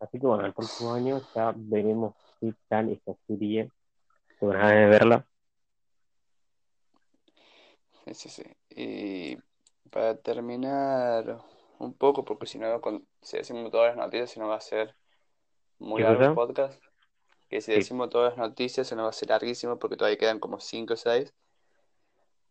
[0.00, 3.70] Así que bueno, el próximo año ya veremos qué tal esta serie.
[4.40, 5.24] De verla.
[8.04, 8.42] Sí, sí, sí.
[8.70, 9.38] Y
[9.90, 11.38] para terminar
[11.78, 14.60] un poco, porque si no, con- si decimos todas las noticias, si no va a
[14.60, 14.96] ser
[15.78, 16.82] muy ¿Qué largo el podcast.
[17.48, 17.78] Que si Sí.
[17.78, 20.94] decimos todas las noticias, se nos va a hacer larguísimo porque todavía quedan como 5
[20.94, 21.32] o 6.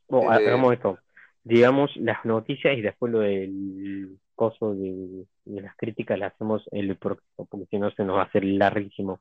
[0.07, 0.97] Bueno, Eh, hagamos esto.
[1.43, 6.97] Digamos las noticias y después lo del coso de, de las críticas las hacemos el
[6.97, 9.19] próximo, porque si no se nos va a hacer larguísimo.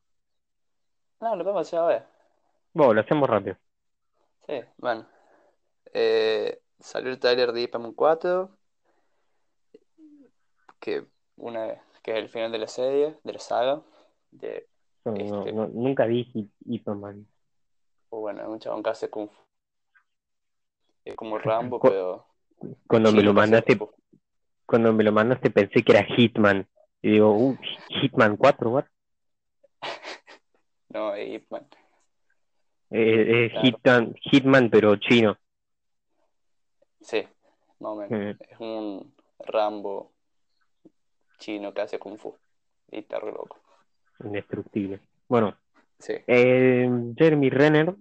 [1.21, 2.11] No, lo podemos hacer ahora.
[2.73, 3.57] Bueno, lo hacemos rápido.
[4.47, 5.07] Sí, bueno.
[5.93, 8.51] Eh, salió el trailer de Ip Man 4,
[10.79, 11.05] que,
[11.37, 13.83] una, que es el final de la serie, de la saga.
[14.31, 14.67] De,
[15.05, 15.53] no- Este.
[15.53, 16.25] no- nunca vi
[16.65, 17.27] Hitman.
[18.11, 19.43] o bueno, un chabón que hace Kung Fu.
[21.05, 22.27] Es como Rambo, Cu- pero
[22.87, 23.79] Cuando me lo mandaste,
[24.67, 26.67] cuando me lo mandaste pensé que era Hitman.
[27.03, 27.57] Y digo, uh,
[27.89, 28.85] Hitman 4, what?
[30.91, 31.67] No, es Ip Man.
[32.91, 33.67] Eh, eh, Claro.
[33.67, 35.39] Hitman, Hitman, pero chino.
[37.01, 37.27] Sí,
[37.79, 38.37] más o menos.
[38.37, 38.43] Mm.
[38.53, 40.13] Es un Rambo
[41.39, 42.37] chino que hace Kung Fu.
[42.91, 43.59] Y está re loco.
[44.25, 45.01] Indestructible.
[45.29, 45.57] Bueno,
[45.99, 46.15] Sí.
[46.27, 47.95] eh, Jeremy Renner,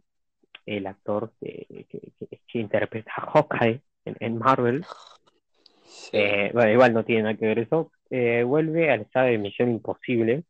[0.77, 2.13] el actor que, que-
[2.47, 4.85] que- interpreta a Hawkeye en, en Marvel,
[6.11, 6.17] Sí.
[6.17, 9.37] eh, bueno, igual no tiene nada que ver eso, eh, vuelve a la saga de
[9.37, 10.43] Misión Imposible.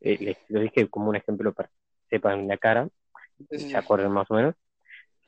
[0.00, 1.74] Eh, les lo dije como un ejemplo para que
[2.16, 2.88] sepan la cara,
[3.50, 4.54] Sí, se acuerdan más o menos.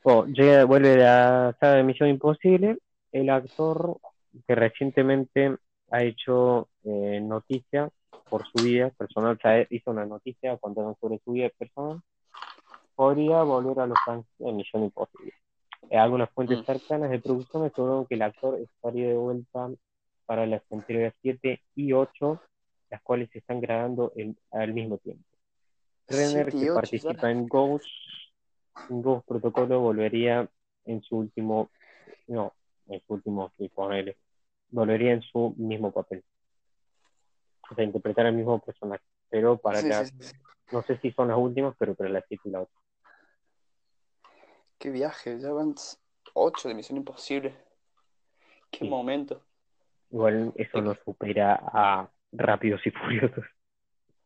[0.04, 0.96] Bueno, llega, vuelve a
[1.48, 2.78] la saga de Misión Imposible,
[3.12, 3.98] el actor
[4.46, 5.56] que recientemente
[5.90, 7.90] ha hecho eh, noticia
[8.28, 12.00] por su vida personal, o sea, hizo una noticia contando sobre su vida personal,
[12.94, 15.32] podría volver a los fans de Misión Imposible.
[15.90, 16.64] Eh, algunas fuentes Mm.
[16.64, 19.70] cercanas de producción aseguraron que el actor estaría de vuelta
[20.26, 22.40] para las entregas 7 y 8,
[22.90, 25.24] las cuales se están grabando en- al mismo tiempo.
[26.08, 27.86] Renner, que participa en Ghost,
[28.88, 30.48] en Ghost Protocolo, volvería
[30.84, 31.70] en su último,
[32.28, 32.52] no,
[32.88, 34.16] en su último, sí, ponele,
[34.70, 36.22] volvería en su mismo papel.
[37.70, 40.32] O sea, interpretar al mismo personaje, pero para Sí, las, sí, sí.
[40.72, 42.70] no sé si son las últimas, pero para las 7 y la 8.
[44.84, 45.74] Qué viaje, ya van
[46.34, 47.56] ocho de Misión Imposible.
[48.70, 48.90] Qué Sí.
[48.90, 49.40] momento.
[50.10, 53.46] Igual eso no supera a Rápidos y Furiosos,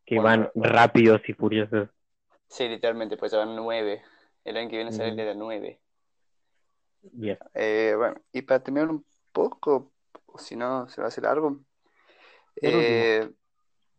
[0.04, 1.88] que Bueno, van rápidos y furiosos.
[2.48, 4.02] Sí, literalmente, pues ya van nueve.
[4.42, 5.20] El año que viene será el Ujú.
[5.20, 5.80] de la nueve.
[7.16, 7.38] Yes.
[7.54, 9.92] Eh, bueno, y para terminar un poco,
[10.26, 11.60] o si no, se va a hacer largo.
[12.56, 13.30] Eh,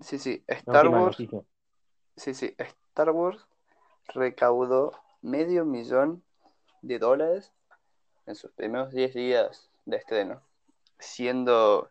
[0.02, 1.18] sí, sí, Star Wars.
[1.22, 1.42] noticia.
[2.18, 3.48] Sí, sí, Star Wars
[4.14, 4.92] recaudó
[5.22, 6.22] medio millón
[6.82, 7.52] de dólares
[8.26, 10.42] en sus primeros 10 días de estreno,
[11.00, 11.90] siendo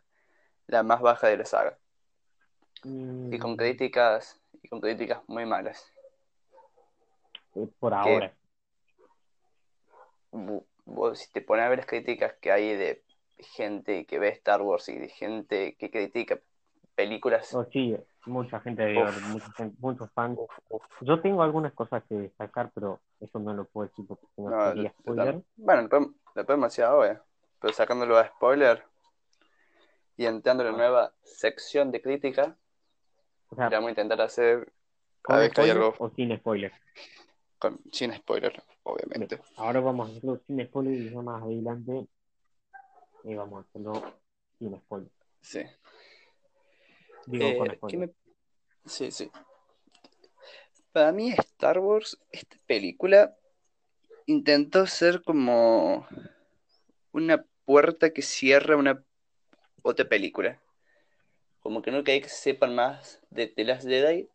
[0.66, 1.78] la más baja de la saga.
[2.84, 5.92] Y con Mm, críticas, y con críticas muy malas.
[7.80, 8.32] Por ahora.
[10.84, 13.04] Vos, si te pones a ver las críticas que hay de
[13.38, 16.40] gente que ve Star Wars y de gente que critica
[16.98, 18.92] películas, Oh, sí, mucha gente
[19.30, 20.36] mucha gente- muchos fans.
[21.00, 24.64] Yo tengo algunas cosas que destacar, pero eso no lo puedo decir porque no no,
[24.64, 25.40] sería spoiler.
[25.56, 25.82] bueno,
[26.34, 27.22] lo podemos, decir ahora,
[27.60, 28.82] pero sacándolo a spoiler
[30.16, 32.56] y entrando en la nueva sección de crítica,
[33.50, 34.72] O sea, le vamos a intentar hacer
[35.22, 36.72] a ¿con ver hay algo o sin spoiler?
[37.60, 39.36] con, sin spoiler, obviamente.
[39.36, 42.08] Bien, Ahora vamos a hacerlo sin spoiler y ya más adelante
[43.22, 43.92] eh, vamos a hacerlo
[44.58, 45.10] sin spoiler.
[45.40, 45.60] Sí.
[47.30, 47.98] Digo Eh, con ¿qué spoiler.
[48.08, 48.14] me-
[48.90, 49.30] Sí, sí.
[50.92, 53.36] Para mí Star Wars, esta película,
[54.26, 56.06] intentó ser como
[57.12, 59.04] una puerta que cierra una
[59.82, 60.60] otra película.
[61.60, 64.28] Como que no quería que sepan más de The Last Jedi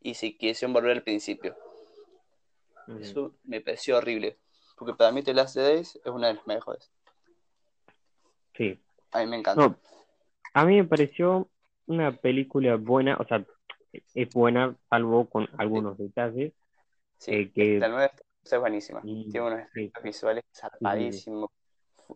[0.00, 1.56] y si quisieron volver al principio.
[2.88, 4.36] Mm, Eso me pareció horrible.
[4.76, 6.90] Porque para mí The Last Jedi es una de las mejores.
[8.56, 8.78] Sí.
[9.12, 9.60] A mí me encanta.
[9.68, 9.78] No,
[10.54, 11.48] a mí me pareció
[11.90, 13.44] una película buena, o sea,
[14.14, 16.52] es buena, salvo con algunos detalles.
[17.18, 18.12] Sí, eh, que- la nueva
[18.44, 19.02] es buenísima.
[19.30, 21.50] Tiene unos sí, efectos visuales zarpadísimos.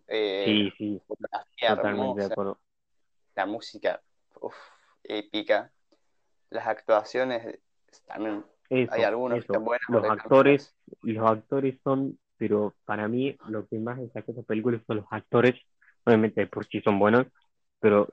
[0.09, 2.59] Eh, sí, sí, fotografía totalmente de acuerdo.
[3.35, 4.01] la música
[4.41, 4.55] uf,
[5.03, 5.71] épica.
[6.51, 7.59] Las actuaciones
[8.07, 9.89] también Eso, hay algunos que están buenas.
[9.89, 14.81] Los actores, los actores son, pero para mí lo que más destaca de esta película
[14.87, 15.55] son los actores,
[16.05, 17.27] obviamente por sí son buenos,
[17.81, 18.09] pero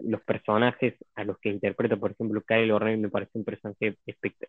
[0.00, 3.98] los personajes a los que interpreta, por ejemplo, Kylo Ren me parece un personaje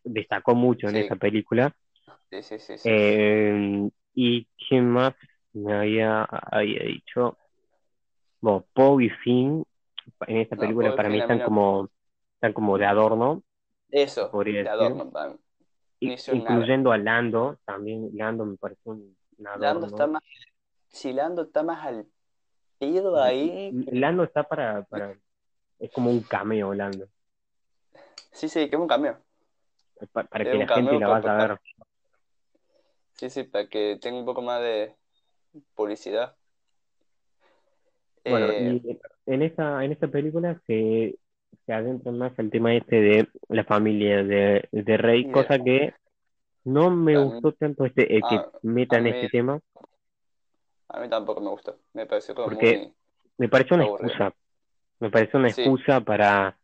[0.03, 0.99] destacó mucho en Sí.
[0.99, 1.73] esa película.
[2.29, 2.89] Sí, sí, sí, sí.
[2.89, 5.13] Eh, y quién más
[5.53, 7.37] me había, había dicho,
[8.41, 9.63] bueno, Poe y Finn
[10.27, 11.89] en esta película para mí están como,
[12.35, 13.43] están como de adorno,
[13.91, 15.37] Eso, podría de adorno para
[16.37, 16.67] nada.
[16.69, 19.63] incluyendo a Lando, también Lando me parece un, un adorno.
[19.63, 20.21] Lando está más.
[20.89, 22.07] Si Lando está más al
[23.21, 23.73] ahí.
[23.91, 25.15] Lando está para, para,
[25.79, 27.07] es como un cameo Lando,
[28.31, 29.17] Sí, sí, que es un cambio.
[30.13, 31.59] pa- para que la gente cameo la vaya a ver.
[33.13, 34.95] Sí, sí, para que tenga un poco más de
[35.75, 36.35] publicidad.
[38.25, 41.17] Bueno, Eh, y en esta, en esta película se,
[41.65, 45.93] se adentra más al tema este de la familia de, de Rey, cosa que
[46.65, 49.59] no me gustó tanto este, eh, que Ah, metan este tema,
[50.89, 51.77] a mí tampoco me gustó.
[51.93, 52.93] Me pareció como Porque- muy.
[53.37, 54.07] me pareció una Aburrido.
[54.09, 54.35] excusa,
[54.99, 55.61] me pareció una Sí.
[55.61, 56.57] excusa para,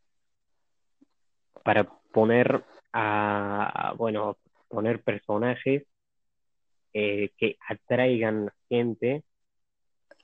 [1.63, 5.83] para poner a, bueno, poner personajes
[6.93, 9.23] eh, que atraigan gente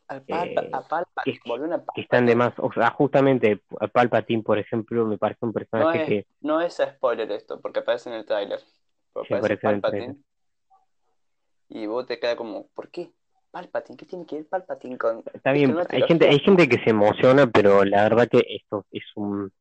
[0.08, 2.36] Al Palpa, Eh, a Palpa, que- están de Palpatine.
[2.36, 6.28] más, o sea, justamente a Palpatine, por ejemplo, me parece un No personaje es, que
[6.42, 8.60] no es spoiler esto, porque aparece en el tráiler.
[9.14, 10.16] Aparece en el Palpatine.
[11.70, 13.12] Y vos te queda como, ¿por qué?
[13.52, 15.24] Palpatine, ¿qué tiene que ver Palpatine con...?
[15.34, 19.04] Está bien, hay gente, hay gente que se emociona, pero la verdad que esto es
[19.16, 19.52] un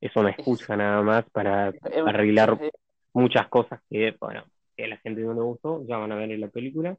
[0.00, 1.72] es una excusa nada más para
[2.06, 2.58] arreglar
[3.12, 4.42] muchas cosas que, bueno,
[4.76, 6.96] que a la gente no le gustó, ya van a ver en la película.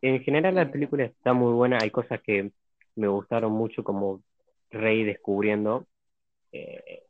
[0.00, 2.52] En general la película está muy buena, hay cosas que
[2.94, 4.22] me gustaron mucho como
[4.70, 5.86] Rey descubriendo
[6.52, 7.02] eh,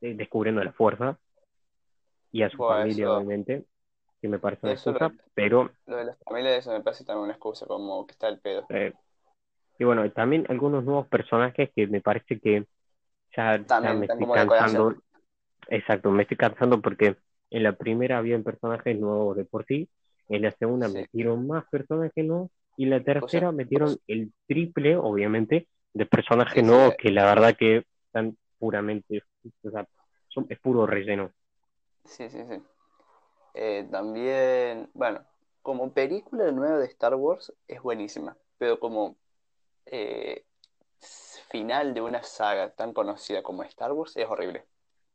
[0.00, 1.18] descubriendo la fuerza
[2.30, 3.64] y a su familia obviamente
[4.20, 7.32] que me parece una excusa pero lo de las familias eso me parece también una
[7.32, 8.92] excusa como que está el pedo eh,
[9.78, 12.66] y bueno también algunos nuevos personajes que me parece que
[13.36, 13.58] ya,
[13.94, 14.94] me estoy cansando.
[15.68, 17.16] Exacto, me estoy cansando porque
[17.50, 19.88] en la primera había personajes nuevos de por sí,
[20.28, 25.66] en la segunda metieron más personajes nuevos y en la tercera metieron el triple, obviamente,
[25.92, 29.22] de personajes nuevos que la verdad que están puramente,
[29.62, 29.86] o sea,
[30.28, 31.30] son, es puro relleno.
[32.04, 32.62] Sí, sí, sí.
[33.58, 35.24] Eh, también, bueno,
[35.62, 39.16] como película nueva de Star Wars es buenísima, pero como
[39.86, 40.44] eh,
[41.48, 44.66] final de una saga tan conocida como Star Wars es horrible.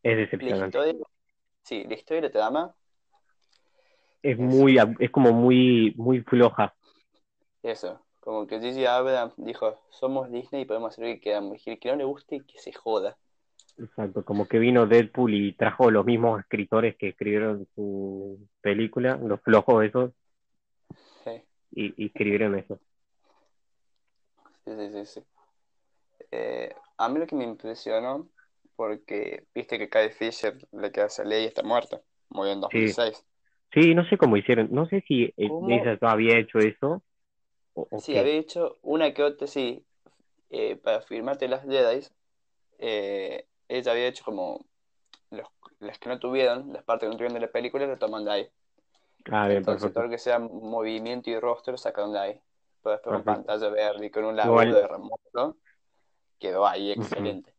[0.01, 0.97] Es decepcionante.
[1.61, 2.73] sí, la historia de Tadama
[4.23, 6.73] es, muy, es como muy, muy floja.
[7.61, 11.67] Eso, como que Gigi Abrams dijo, somos Disney y podemos hacer lo que queramos.
[11.67, 13.17] Y que no le guste, que se joda.
[13.83, 19.41] Exacto, como que vino Deadpool y trajo los mismos escritores que escribieron su película, los
[19.41, 20.11] flojos esos,
[21.71, 22.79] y, y escribieron eso.
[24.65, 25.23] Sí, sí, sí, sí.
[26.31, 28.27] Eh, a mí lo que me impresionó,
[28.75, 33.25] porque viste que Kai Fisher le queda esa ley y está muerto, murió en 2006.
[33.73, 33.95] Sí.
[33.95, 37.01] no sé cómo hicieron, no sé si ella había hecho eso.
[37.99, 39.83] sí, había hecho una que otra, sí,
[40.49, 42.05] eh, para firmarte las Jedi,
[42.79, 44.65] eh, ella había hecho como
[45.29, 45.47] los,
[45.79, 48.31] las que no tuvieron, las partes que no tuvieron de la película, lo toman de
[48.31, 48.49] ahí.
[49.31, 52.41] Ah, bien, Entonces, todo lo que sea movimiento y rostro sacaron de ahí.
[52.83, 55.57] Pero después pantalla verde y con un laburo de remoto
[56.39, 57.53] quedó ahí excelente.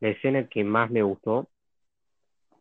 [0.00, 1.48] La escena que más me gustó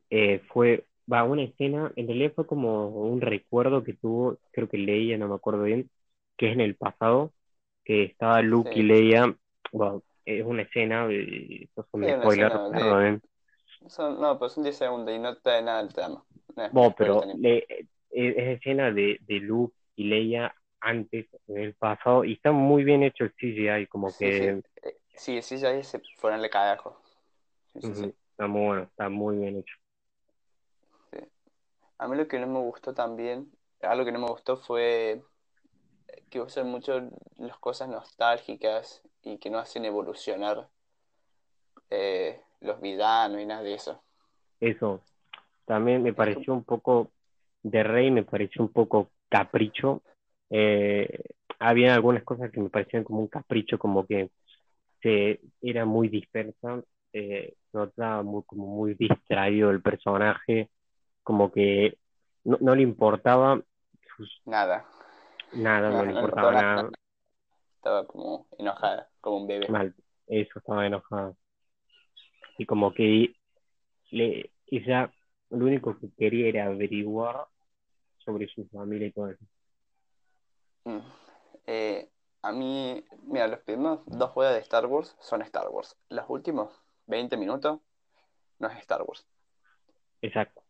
[0.09, 4.77] eh, fue, va, una escena, en realidad fue como un recuerdo que tuvo, creo que
[4.77, 5.89] Leia, no me acuerdo bien,
[6.37, 7.33] que es en el pasado,
[7.83, 9.35] que estaba Luke y Leia,
[9.71, 12.51] bueno, es una escena, esto es un spoiler,
[13.99, 16.23] no, pues son 10 segundos y no te da nada el tema.
[16.71, 22.33] bueno, pero le, es, escena de, de Luke y Leia antes, en el pasado, y
[22.33, 24.61] está muy bien hecho el CGI, como que...
[25.15, 27.01] Sí, el CGI se fueron le cagajo.
[27.75, 29.75] Está muy bueno, está muy bien hecho.
[31.97, 33.49] A mí lo que no me gustó también,
[33.81, 35.21] algo que no me gustó fue
[36.29, 40.67] que usan mucho las cosas nostálgicas y que no hacen evolucionar
[41.89, 44.01] eh, los villanos y nada de eso.
[44.59, 45.01] Eso,
[45.65, 47.11] también me pareció un poco,
[47.61, 50.01] de Rey me pareció un poco capricho,
[50.49, 51.23] eh,
[51.59, 54.29] había algunas cosas que me parecían como un capricho, como que
[55.01, 56.81] se, era muy dispersa,
[57.13, 60.69] eh, notaba muy, como muy distraído el personaje,
[61.23, 61.97] como que
[62.43, 63.61] no, no le importaba
[64.45, 64.85] nada.
[65.53, 66.89] Nada, no, le importaba nada.
[67.75, 69.69] Estaba como enojada, como un bebé.
[69.69, 69.95] Mal,
[70.27, 71.33] eso, estaba enojada.
[72.57, 73.33] Y como que
[74.11, 75.11] le, ella
[75.49, 77.47] lo único que quería era averiguar
[78.17, 79.45] sobre su familia y todo eso.
[80.83, 80.99] Mm.
[81.67, 82.09] Eh,
[82.41, 85.95] a mí, mira, los primeros dos juegos de Star Wars son Star Wars.
[86.09, 86.69] Los últimos
[87.07, 87.79] 20 minutos
[88.59, 89.25] no es Star Wars.
[90.21, 90.61] Exacto.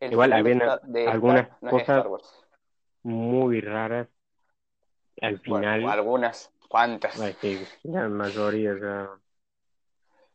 [0.00, 2.06] Igual había algunas cosas
[3.02, 4.08] muy raras
[5.20, 5.84] al final.
[5.88, 7.14] algunas, ¿cuántas?
[7.84, 9.08] la mayoría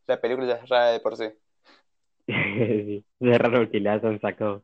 [0.07, 1.29] La película ya es rara de por sí.
[2.27, 4.63] sí, es raro que la hayan sacado.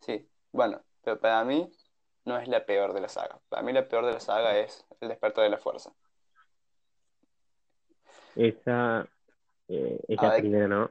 [0.00, 1.70] Sí, bueno, pero para mí
[2.24, 3.38] no es la peor de la saga.
[3.50, 5.92] Para mí la peor de la saga es El despertar de la fuerza.
[8.34, 9.06] Esa
[9.68, 10.90] eh, es la primera, ¿no?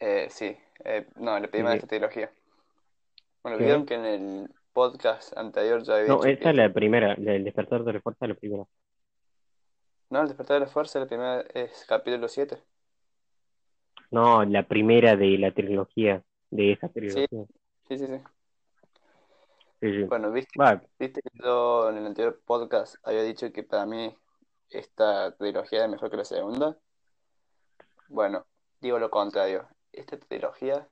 [0.00, 0.54] Eh, sí,
[0.84, 2.30] eh, no, la primera de esta trilogía.
[3.42, 7.44] Bueno, vieron que en el podcast anterior ya había No, esa es la primera, el
[7.44, 8.64] despertar de la fuerza es la primera.
[10.10, 12.62] No, el despertar de la fuerza la primera es capítulo 7.
[14.10, 17.26] No, la primera de la trilogía, de esa trilogía.
[17.88, 18.06] sí, sí.
[19.80, 20.02] sí.
[20.04, 20.52] Bueno, viste,
[20.98, 24.14] viste que yo en el anterior podcast había dicho que para mí
[24.68, 26.76] esta trilogía es mejor que la segunda.
[28.08, 28.46] Bueno,
[28.80, 29.66] digo lo contrario.
[29.92, 30.88] Esta trilogía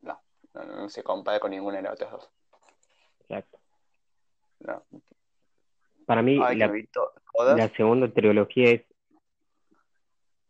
[0.00, 0.20] no,
[0.54, 2.30] no, se compara con ninguna de las otras dos.
[3.28, 3.58] Exacto.
[4.60, 4.82] No.
[6.06, 8.82] Para mí, la, segunda trilogía es.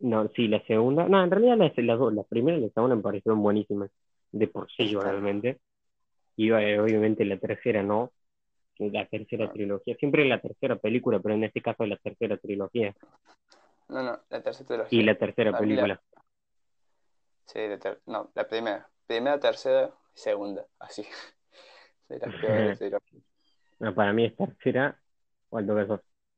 [0.00, 1.08] No, sí, la segunda.
[1.08, 3.90] No, en realidad las, las dos, la primera y la segunda me parecieron buenísimas.
[4.32, 5.58] De por sí, realmente
[6.36, 8.12] y obviamente la tercera no,
[8.78, 9.96] la tercera trilogía.
[9.96, 12.94] Siempre la tercera película, pero en este caso es la tercera trilogía.
[13.88, 15.00] No, no, la tercera trilogía.
[15.00, 16.02] Y la tercera la- película.
[17.46, 18.88] Sí, la ter- no, la primera.
[19.06, 20.66] Primera, tercera y segunda.
[20.78, 21.06] Así.
[23.78, 24.98] No, para mí es tercera,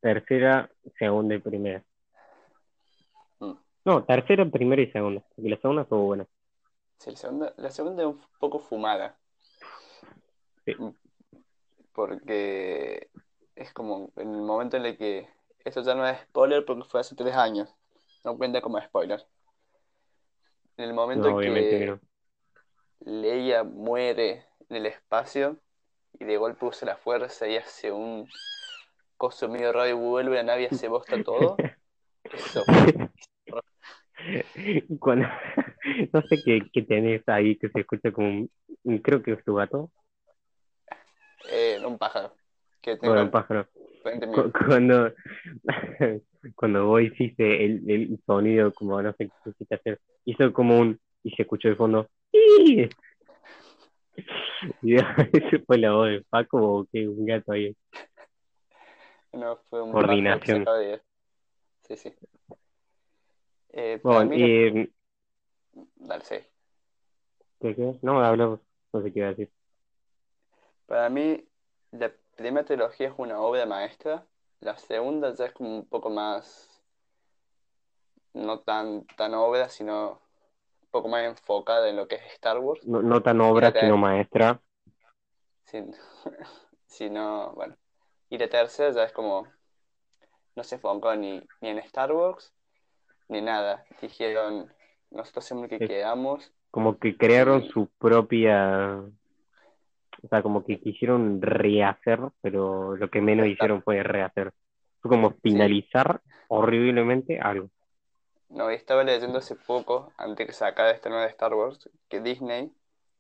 [0.00, 1.84] tercera, segunda y primera.
[3.38, 3.52] Mm.
[3.84, 5.22] No, tercera, primera y segunda.
[5.34, 6.26] Porque la segunda estuvo buena.
[6.98, 9.16] Sí, la segunda, la segunda es un poco fumada.
[10.64, 10.74] Sí.
[11.92, 13.08] Porque
[13.54, 15.28] es como en el momento en el que
[15.64, 17.72] esto ya no es spoiler porque fue hace tres años.
[18.24, 19.24] No cuenta como spoiler.
[20.76, 22.00] En el momento No, obviamente que que no.
[23.00, 25.58] Leia muere en el espacio
[26.18, 28.30] y de golpe usa la fuerza y hace un
[29.16, 31.56] coso medio raro y vuelve la nave y se bosta todo.
[32.32, 32.64] Eso
[34.98, 35.26] Cuando,
[36.12, 38.48] no sé qué, qué tenés ahí que se escucha como
[38.84, 39.90] un, creo que es tu gato,
[41.44, 42.34] eh, un pájaro
[42.80, 43.68] que tengo un pájaro.
[44.32, 45.12] Cu- Cuando,
[46.56, 49.30] cuando vos hiciste el, el sonido, como no sé
[49.68, 52.08] qué hacer, hizo como un, y se escuchó de fondo.
[54.82, 57.76] y ese fue la voz de Paco o que un gato ahí.
[59.32, 60.64] No, fue un Coordinación.
[60.64, 61.00] de.
[61.86, 62.14] Sí, sí.
[63.70, 64.92] Eh, Bueno, la- y,
[65.96, 66.36] dale, sí.
[67.60, 67.98] ¿qué, qué?
[68.02, 68.60] No, hablamos,
[68.92, 69.50] no sé qué iba a decir.
[70.86, 71.44] Para mí,
[71.92, 74.26] la primera trilogía es una obra maestra.
[74.60, 76.82] La segunda ya es como un poco más,
[78.34, 80.20] no tan, tan obra, sino
[80.90, 82.86] poco más enfocada en lo que es Star Wars.
[82.86, 84.60] No, no tan obra, sino maestra.
[85.64, 85.94] Sin,
[86.86, 87.76] sino, bueno.
[88.30, 89.46] Y la tercera ya es como,
[90.56, 92.52] no se enfocó ni, ni en Star Wars,
[93.28, 93.84] ni nada.
[94.00, 94.72] Dijeron,
[95.10, 95.86] nosotros lo que Sí.
[95.86, 96.52] queramos.
[96.70, 97.70] como que crearon Sí.
[97.70, 98.98] su propia,
[100.22, 103.64] o sea, como que quisieron rehacer, pero lo que menos Exacto.
[103.64, 104.52] hicieron fue rehacer.
[105.00, 107.70] Fue como finalizar horriblemente algo.
[108.50, 112.72] No, estaba leyendo hace poco, antes que sacara esta nueva Star Wars, que Disney,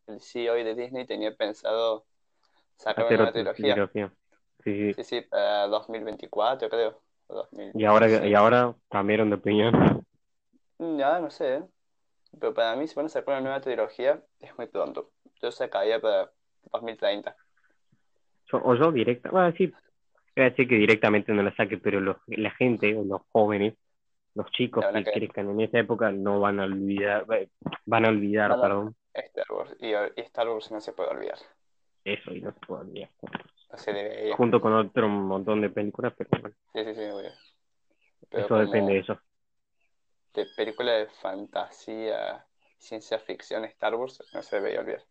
[0.06, 2.06] el CEO de Disney, tenía pensado
[2.76, 3.74] sacar una Hacer trilogía.
[3.74, 4.12] trilogía.
[4.64, 4.94] Sí, sí.
[4.96, 7.02] Sí, sí, para 2024, creo.
[7.28, 7.72] o 2000.
[7.74, 8.26] Y ahora, Sí.
[8.28, 10.04] y ahora cambiaron de opinión.
[10.78, 11.56] Ya, no sé.
[11.56, 11.64] ¿eh?
[12.40, 15.12] Pero para mí, si van a sacar una nueva trilogía, es muy pronto.
[15.42, 16.32] Yo sacaría para
[16.72, 17.36] 2030.
[18.52, 19.66] Yo- o yo directa, bueno, sí,
[20.36, 23.74] voy a decir que directamente no la saque, pero los, la gente o los jóvenes,
[24.38, 27.48] los chicos que crezcan en esa época no van a olvidar, eh,
[27.86, 29.76] van a olvidar, Van a- perdón, Star Wars.
[29.80, 31.38] Y, y Star Wars no se puede olvidar.
[32.04, 33.10] eso y no se puede olvidar.
[33.70, 34.36] No se debería.
[34.36, 37.30] Junto con otro montón de películas, pero bueno, Sí, sí, sí, obvio.
[38.30, 39.18] Pero eso depende de eso.
[40.34, 42.46] de película de fantasía,
[42.78, 45.02] ciencia ficción, Star Wars, no se debería olvidar.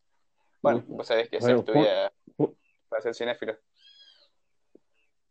[0.62, 2.56] Bueno, vos sabés que se Bueno, estudia Ju-
[2.90, 3.58] para ser cinéfilo,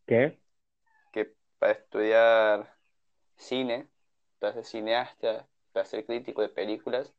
[0.06, 0.38] ¿Qué?
[1.12, 2.75] que para estudiar
[3.36, 3.88] cine,
[4.38, 7.12] para ser cineasta, para ser crítico de películas,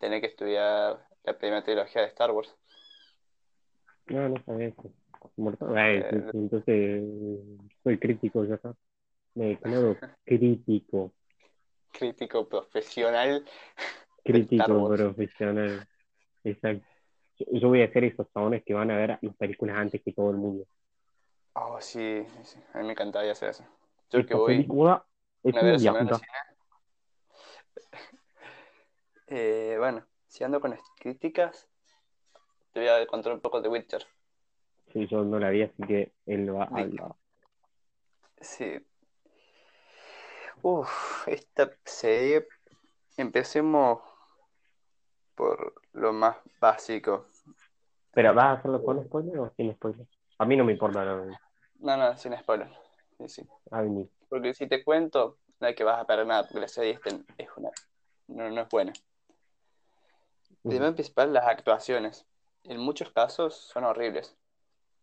[0.00, 2.56] tenés que estudiar la primera trilogía de Star Wars.
[4.06, 4.90] No, no sabía eso.
[5.76, 7.02] Eh, entonces
[7.82, 8.74] soy crítico, ya está.
[9.34, 11.12] Me declaro crítico,
[11.92, 13.44] Crítico profesional.
[14.24, 15.86] crítico profesional.
[16.44, 16.86] Exacto.
[17.38, 20.12] Yo, yo voy a ser esos chabones que van a ver las películas antes que
[20.12, 20.66] todo el mundo.
[21.54, 23.64] Oh, sí, sí, a mí me encantaría hacer eso.
[24.12, 25.04] Yo que voy película
[25.42, 26.18] es una vez a la un semana al diablo.
[26.18, 26.30] cine.
[29.28, 31.68] Eh, bueno, si ando con las críticas,
[32.72, 34.04] te voy a contar un poco de Witcher.
[34.92, 36.74] Sí, yo no la vi, así que él lo va a Sí.
[36.80, 37.14] hablar.
[38.40, 38.86] Sí.
[40.62, 42.46] Uf, esta serie,
[43.16, 44.00] empecemos
[45.34, 47.26] por lo más básico.
[48.12, 50.06] Pero, ¿vas a hacerlo con spoiler o sin spoiler?
[50.38, 51.38] A mí no me importa, la verdad.
[51.78, 52.68] No, no, sin spoiler.
[53.20, 53.48] Sí, sí.
[53.70, 53.84] A.
[54.28, 57.10] Porque si te cuento, no hay que vas a perder nada, porque la serie esta
[57.38, 57.70] es una,
[58.28, 58.92] no, no es buena.
[60.62, 62.26] Primero principal, las actuaciones.
[62.64, 64.36] En muchos casos son horribles.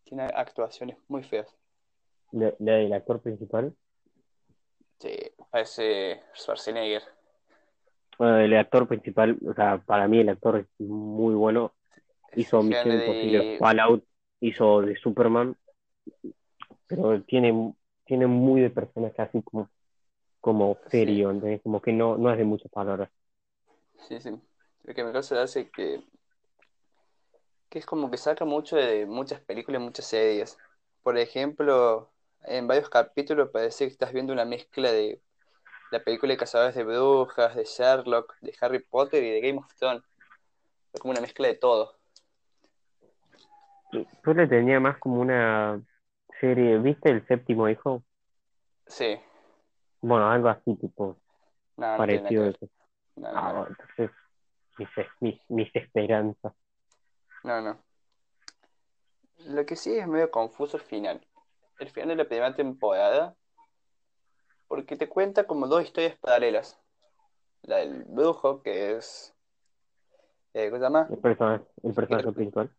[0.04, 1.54] Tiene actuaciones muy feas.
[2.30, 3.74] La, la del actor principal.
[4.98, 5.16] Sí,
[5.50, 7.02] parece Schwarzenegger.
[8.18, 11.74] Bueno, el actor principal, o sea, para mí el actor es muy bueno.
[12.34, 14.04] Hizo Misión Imposible, Fallout,
[14.40, 15.56] hizo de Superman,
[16.86, 17.74] pero tiene,
[18.08, 19.68] tiene muy de personaje así como,
[20.40, 21.60] como serio, ¿entendés?
[21.62, 23.10] Como que no, no es de muchas palabras.
[24.08, 24.30] Sí, sí.
[24.84, 26.02] Lo que me causa hace que,
[27.68, 30.56] que es como que saca mucho de muchas películas, muchas series.
[31.02, 32.10] Por ejemplo,
[32.44, 35.20] en varios capítulos parece que estás viendo una mezcla de
[35.90, 39.74] la película de Cazadores de Brujas, de Sherlock, de Harry Potter y de Game of
[39.74, 40.02] Thrones.
[40.94, 41.98] Es como una mezcla de todo.
[43.92, 45.82] Yo le tenía más como una
[46.40, 48.02] serie, ¿viste el séptimo hijo?
[48.86, 49.20] Sí,
[50.00, 51.20] Bueno, algo así, tipo,
[51.76, 52.58] no, no tiene que parecido ver.
[52.62, 52.68] eso.
[53.16, 54.10] No, Ah, entonces,
[54.78, 54.88] mis,
[55.20, 56.54] mis, mis esperanzas.
[57.44, 57.78] No, no.
[59.46, 61.26] Lo que sí es medio confuso el final.
[61.78, 63.36] El final de la primera temporada,
[64.68, 66.78] porque te cuenta como dos historias paralelas.
[67.62, 69.34] La del brujo, que es...
[70.54, 71.08] eh, ¿cómo se llama?
[71.10, 72.70] El personaje, el personaje principal.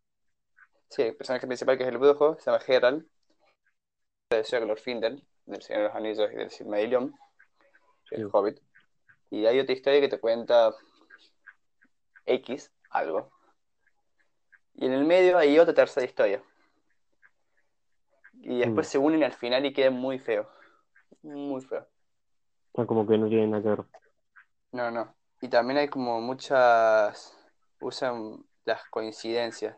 [0.89, 3.07] Sí, el personaje principal que es el brujo, se llama Geralt,
[4.29, 7.15] de Sir Glorfindel, del Señor de los Anillos y del Silmarillion,
[8.11, 8.29] el Sí.
[8.31, 8.59] Hobbit.
[9.31, 10.71] Y hay otra historia que te cuenta
[12.27, 13.31] X, algo.
[14.75, 16.43] Y en el medio hay otra tercera historia.
[18.41, 18.91] Y después Mm.
[18.91, 20.47] se unen al final y queda muy feo.
[21.23, 21.87] Muy feo.
[22.75, 23.85] Sea, como que no tiene nada que ver.
[24.73, 25.15] No, no.
[25.41, 27.35] Y también hay como muchas...
[27.81, 29.75] Usan las coincidencias.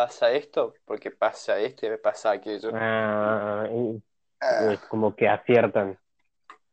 [0.00, 2.70] Pasa esto porque pasa esto y pasa aquello.
[2.72, 4.02] Ah, y-
[4.40, 5.98] Ah, es como que aciertan.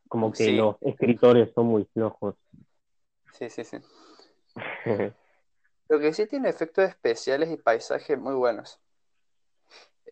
[0.07, 0.55] Como que Sí.
[0.55, 2.35] los escritores son muy flojos.
[3.33, 3.79] sí, sí, sí.
[5.89, 8.79] Lo que sí tiene efectos especiales y paisajes muy buenos.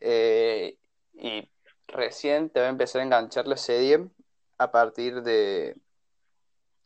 [0.01, 0.77] Eh,
[1.13, 1.49] y
[1.87, 4.09] recién te va a empezar a enganchar la serie
[4.57, 5.77] a partir de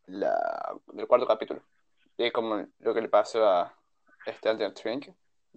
[0.06, 1.64] la, del cuarto capítulo.
[2.18, 3.74] Y es como lo que le pasó a
[4.28, 5.10] Stranger Things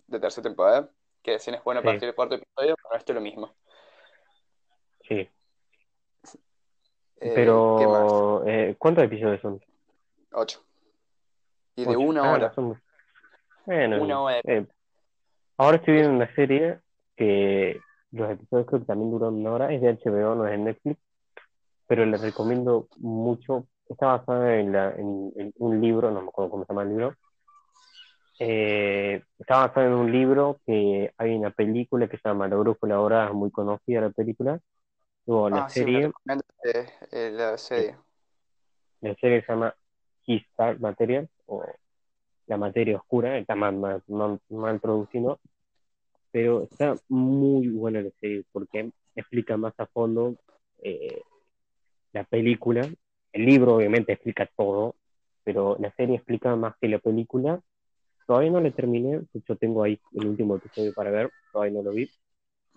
[0.07, 0.89] de tercera temporada,
[1.23, 1.87] que recién es bueno a Sí.
[1.89, 3.55] partir del cuarto episodio, pero esto es lo mismo.
[5.09, 5.29] Sí.
[7.21, 7.33] Eh.
[7.35, 9.61] Pero, eh, ¿cuántos episodios son?
[10.33, 10.61] Ocho.
[11.77, 12.55] Y de una Ah, hora.
[12.55, 12.81] son.
[13.65, 14.41] Bueno, Una hora.
[14.45, 14.67] eh,
[15.57, 16.81] ahora estoy viendo una serie
[17.17, 17.81] que
[18.11, 19.73] los episodios creo que también duran una hora.
[19.73, 21.01] Es de HBO, no es de Netflix.
[21.87, 23.67] Pero les recomiendo mucho.
[23.89, 26.89] Está basada en, la, en, en un libro, no me acuerdo cómo se llama el
[26.89, 27.17] libro.
[28.45, 32.97] Eh, está basada en un libro que hay una película que se llama La Brújula
[32.97, 34.59] ahora, es muy conocida la película.
[35.27, 37.97] Luego la Ah, sí, me serie, recomendaste eh, la serie.
[39.01, 39.75] la serie se llama
[40.27, 41.65] His Dark Material o
[42.49, 45.39] La Materia Oscura, está mal, mal, mal, mal traducido,
[46.33, 50.35] pero está muy buena la serie porque explica más a fondo
[50.83, 51.23] eh,
[52.13, 52.89] la película.
[53.33, 54.97] El libro obviamente explica todo,
[55.45, 57.61] pero la serie explica más que la película.
[58.27, 61.83] Todavía no la terminé, de hecho tengo ahí el último episodio para ver, todavía no
[61.83, 62.11] lo vi,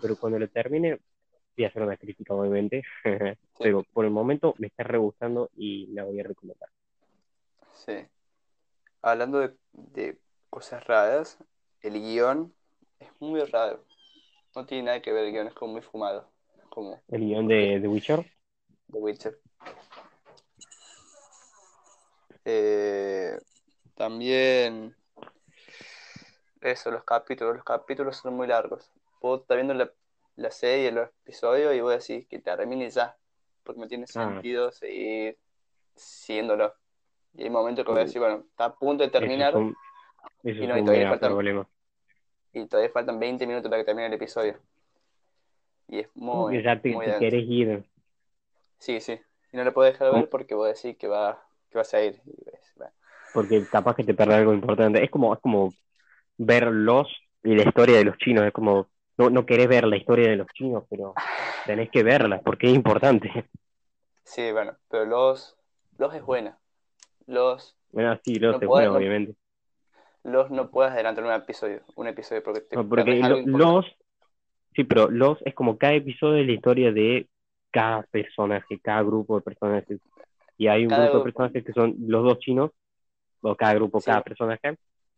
[0.02, 1.00] pero cuando lo termine
[1.56, 2.84] voy a hacer una crítica obviamente,
[3.60, 6.70] pero por el momento me está re gustando y la voy a recomendar.
[7.74, 7.93] Sí.
[9.02, 10.18] Hablando de, de
[10.50, 11.38] cosas raras,
[11.82, 12.54] el guion
[13.00, 13.84] es muy raro.
[14.56, 16.30] No tiene nada que ver el guion, es como muy fumado.
[16.70, 18.26] Como El guion de The Witcher,
[18.91, 19.39] The Witcher.
[22.46, 23.38] Eh,
[23.96, 24.96] también
[26.66, 27.55] eso, los capítulos.
[27.55, 28.91] Los capítulos son muy largos.
[29.20, 29.89] Puedo estar viendo la,
[30.36, 33.16] la serie, los episodios y voy a decir que termine ya.
[33.63, 34.07] Porque no tiene Ah.
[34.32, 35.38] sentido seguir
[35.95, 36.74] siguiéndolo.
[37.36, 39.53] Y hay momentos que voy a decir, bueno, está a punto de terminar.
[40.43, 41.68] Y no, y todavía faltan- problemas.
[42.53, 44.59] y todavía faltan 20 minutos para que termine el episodio.
[45.88, 47.84] Y es muy, ya te, muy te querés ir.
[48.80, 49.20] Sí, sí.
[49.51, 52.01] Y no lo puedo dejar ver porque voy a decir que va, que vas a
[52.01, 52.22] ir.
[53.34, 55.03] Porque capaz que te perdés algo importante.
[55.03, 55.74] Es como, es como
[56.38, 57.08] ver los
[57.44, 58.46] y la historia de los chinos.
[58.46, 61.14] Es como, no, no querés ver la historia de los chinos, pero
[61.66, 63.32] tenés que verla porque es importante.
[64.24, 65.56] Sí, bueno, pero los,
[65.98, 66.58] los es buena.
[67.28, 69.36] Los, Bueno, sí, los No es no- obviamente.
[70.24, 73.86] los no puedes adelantar un episodio, un episodio porque te No, porque lo- los,
[74.76, 77.28] sí, pero los es como cada episodio es la historia de
[77.72, 80.00] cada personaje, cada grupo de personajes.
[80.58, 82.72] Y hay un grupo de personajes que son los dos chinos,
[83.42, 84.06] o cada grupo, Sí.
[84.06, 84.78] cada personaje,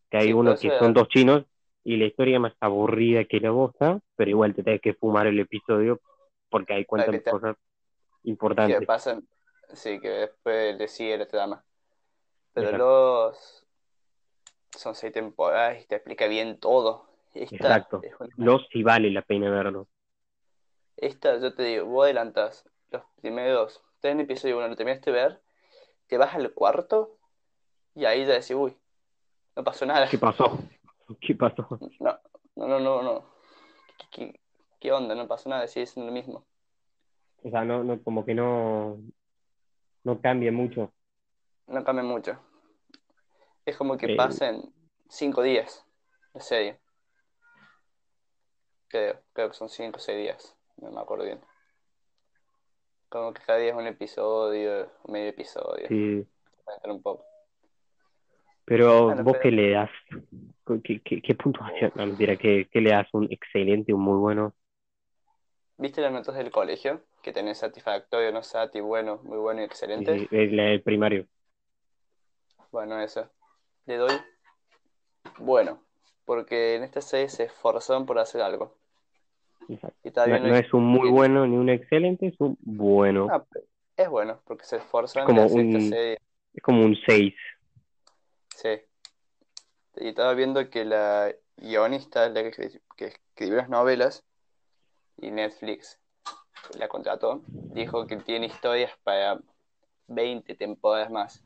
[0.09, 1.45] que hay Sí, uno que son dos chinos,
[1.83, 5.39] y la historia más aburrida que la bosta, pero igual te tenés que fumar el
[5.39, 6.01] episodio
[6.49, 6.73] porque
[7.11, 7.61] que te- cosas que
[8.23, 8.87] importantes.
[8.87, 9.27] pasan,
[9.73, 11.63] sí, que después le sigue la trama.
[12.53, 12.77] Pero Exacto.
[12.79, 13.65] los
[14.77, 17.05] son seis temporadas y te explica bien todo.
[17.33, 18.01] Esta Exacto.
[18.01, 19.87] es una- Los sí vale la pena verlo.
[20.97, 25.41] Esta, yo te digo, vos adelantás los primeros tres episodios, uno lo terminaste de ver,
[26.07, 27.17] te vas al cuarto
[27.95, 28.77] y ahí ya decís, uy,
[29.57, 30.07] no pasó nada.
[30.07, 30.57] ¿Qué pasó?
[31.21, 31.67] ¿Qué pasó?
[31.99, 32.19] No,
[32.55, 33.25] no, no, no, no.
[33.97, 34.39] ¿Qué, qué-
[34.79, 35.15] qué onda?
[35.15, 36.45] No pasó nada, sigue siendo lo mismo.
[37.43, 38.97] O sea, no, no, como que no,
[40.03, 40.91] no cambia mucho.
[41.67, 42.39] No cambia mucho.
[43.65, 44.15] Es como que Eh.
[44.15, 44.73] pasen
[45.09, 45.85] cinco días
[46.33, 46.79] la serie.
[48.89, 51.41] Creo, creo que son cinco o seis días, no me acuerdo bien.
[53.09, 56.25] Como que cada día es un episodio, medio episodio, Sí.
[56.65, 57.25] para un poco.
[58.69, 59.89] Pero Bueno, vos pero- qué le das,
[60.83, 63.07] qué, qué, qué puntuación, no, mentira, ¿qué, qué le das?
[63.13, 64.53] ¿Un excelente, un muy bueno?
[65.77, 67.01] ¿Viste las notas del colegio?
[67.23, 70.19] Que tenés satisfactorio, no sati, bueno, muy bueno y excelente.
[70.19, 71.27] Sí, el, el primario.
[72.71, 73.29] Bueno, eso.
[73.85, 74.11] Le doy
[75.37, 75.81] bueno,
[76.25, 78.75] porque en esta serie se esforzaron por hacer algo.
[79.69, 79.97] Exacto.
[80.03, 83.27] Y No, es un muy bueno ni un excelente, es un bueno.
[83.31, 83.45] Ah,
[83.95, 86.17] es bueno, porque se esforzaron como en hacer esta un- serie.
[86.53, 87.33] Es como un 6.
[88.57, 88.69] Sí.
[89.97, 94.23] Y estaba viendo que la guionista, la que, que escribió las novelas,
[95.17, 95.99] y Netflix
[96.79, 99.39] la contrató, dijo que tiene historias para
[100.07, 101.43] 20 temporadas más.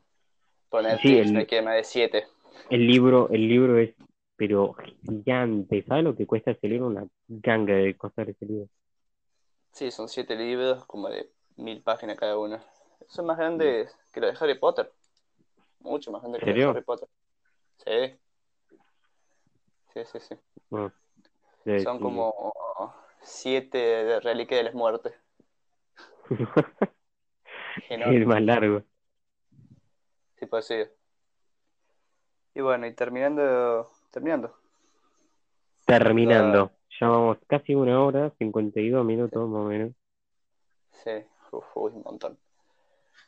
[0.70, 2.26] Por Sí, el- quiere más de 7.
[2.70, 3.94] El libro, el libro es,
[4.36, 5.84] pero gigante.
[5.86, 6.86] ¿Sabes lo que cuesta ese libro?
[6.86, 8.68] Una ganga de costar ese libro.
[9.72, 12.58] Sí, son 7 libros, como de mil páginas cada uno.
[13.06, 14.90] Son más grandes que los de Harry Potter.
[15.82, 16.62] Mucho más grandes que.
[16.64, 17.08] Harry Potter.
[17.84, 18.18] Sí.
[19.92, 20.34] Sí, sí, sí.
[20.70, 20.92] Bueno,
[21.82, 25.12] Son como 7 de Reliquia de las Muertes.
[27.90, 28.82] El más largo.
[30.38, 30.96] Sí, puede ser.
[32.54, 34.56] Y bueno, y terminando, terminando.
[35.86, 36.70] Terminando.
[37.00, 39.92] Ya vamos casi una hora, 52 minutos más o menos.
[40.92, 41.10] Sí,
[41.50, 42.38] uf, uy, un montón.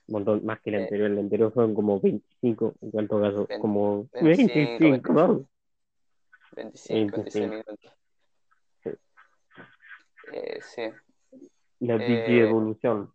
[0.08, 1.10] Montón más que el anterior.
[1.10, 5.42] El anterior fueron como 25, en cuanto caso, Vein- como 25, 25, vamos.
[6.56, 7.50] 25, 26 25.
[7.50, 7.78] minutos.
[8.82, 8.90] Sí.
[10.32, 10.82] Eh, sí.
[11.80, 11.98] La Eh.
[12.26, 13.12] Digi Evolución.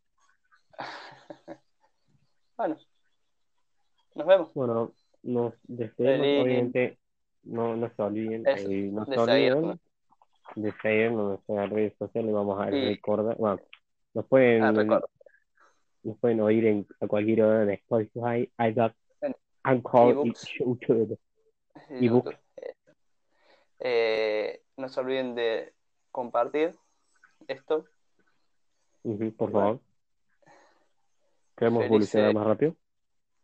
[2.57, 2.75] Bueno,
[4.15, 4.53] nos vemos.
[4.53, 4.91] Bueno,
[5.23, 6.97] nos despedimos, Feliz- obviamente,
[7.43, 9.79] no, no se olviden, eh, no se de olviden
[10.55, 13.61] de seguirnos en las redes sociales, vamos a Y- recordar, bueno,
[14.13, 14.73] nos pueden, Ah,
[16.03, 20.33] nos pueden oír en, a cualquier hora en Spotify, En Anchor y.
[20.59, 21.19] YouTube.
[21.89, 22.37] YouTube.
[23.79, 25.73] Eh, no se olviden de
[26.11, 26.75] compartir
[27.47, 27.85] esto.
[29.37, 29.79] Por favor.
[31.55, 32.75] Queremos Feliz, evolucionar eh, más rápido.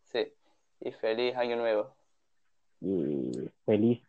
[0.04, 0.32] Sí.
[0.80, 1.94] Y feliz año nuevo.
[2.80, 4.02] Y feliz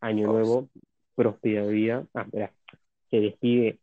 [0.00, 0.68] año nuevo,
[1.14, 2.06] próspera vida.
[2.14, 2.52] Ah, espera,
[3.10, 3.78] se despide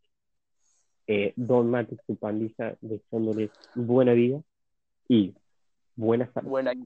[1.07, 4.41] eh, Don Mate y su pandilla deseándoles buena vida
[5.07, 5.33] y
[5.95, 6.49] buena salud.
[6.49, 6.85] Buen año.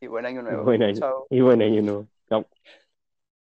[0.00, 0.64] Y buen año nuevo.
[0.64, 0.98] Buen año.
[0.98, 1.26] Chao.
[1.30, 2.06] Y buen año nuevo.
[2.28, 2.46] Chao.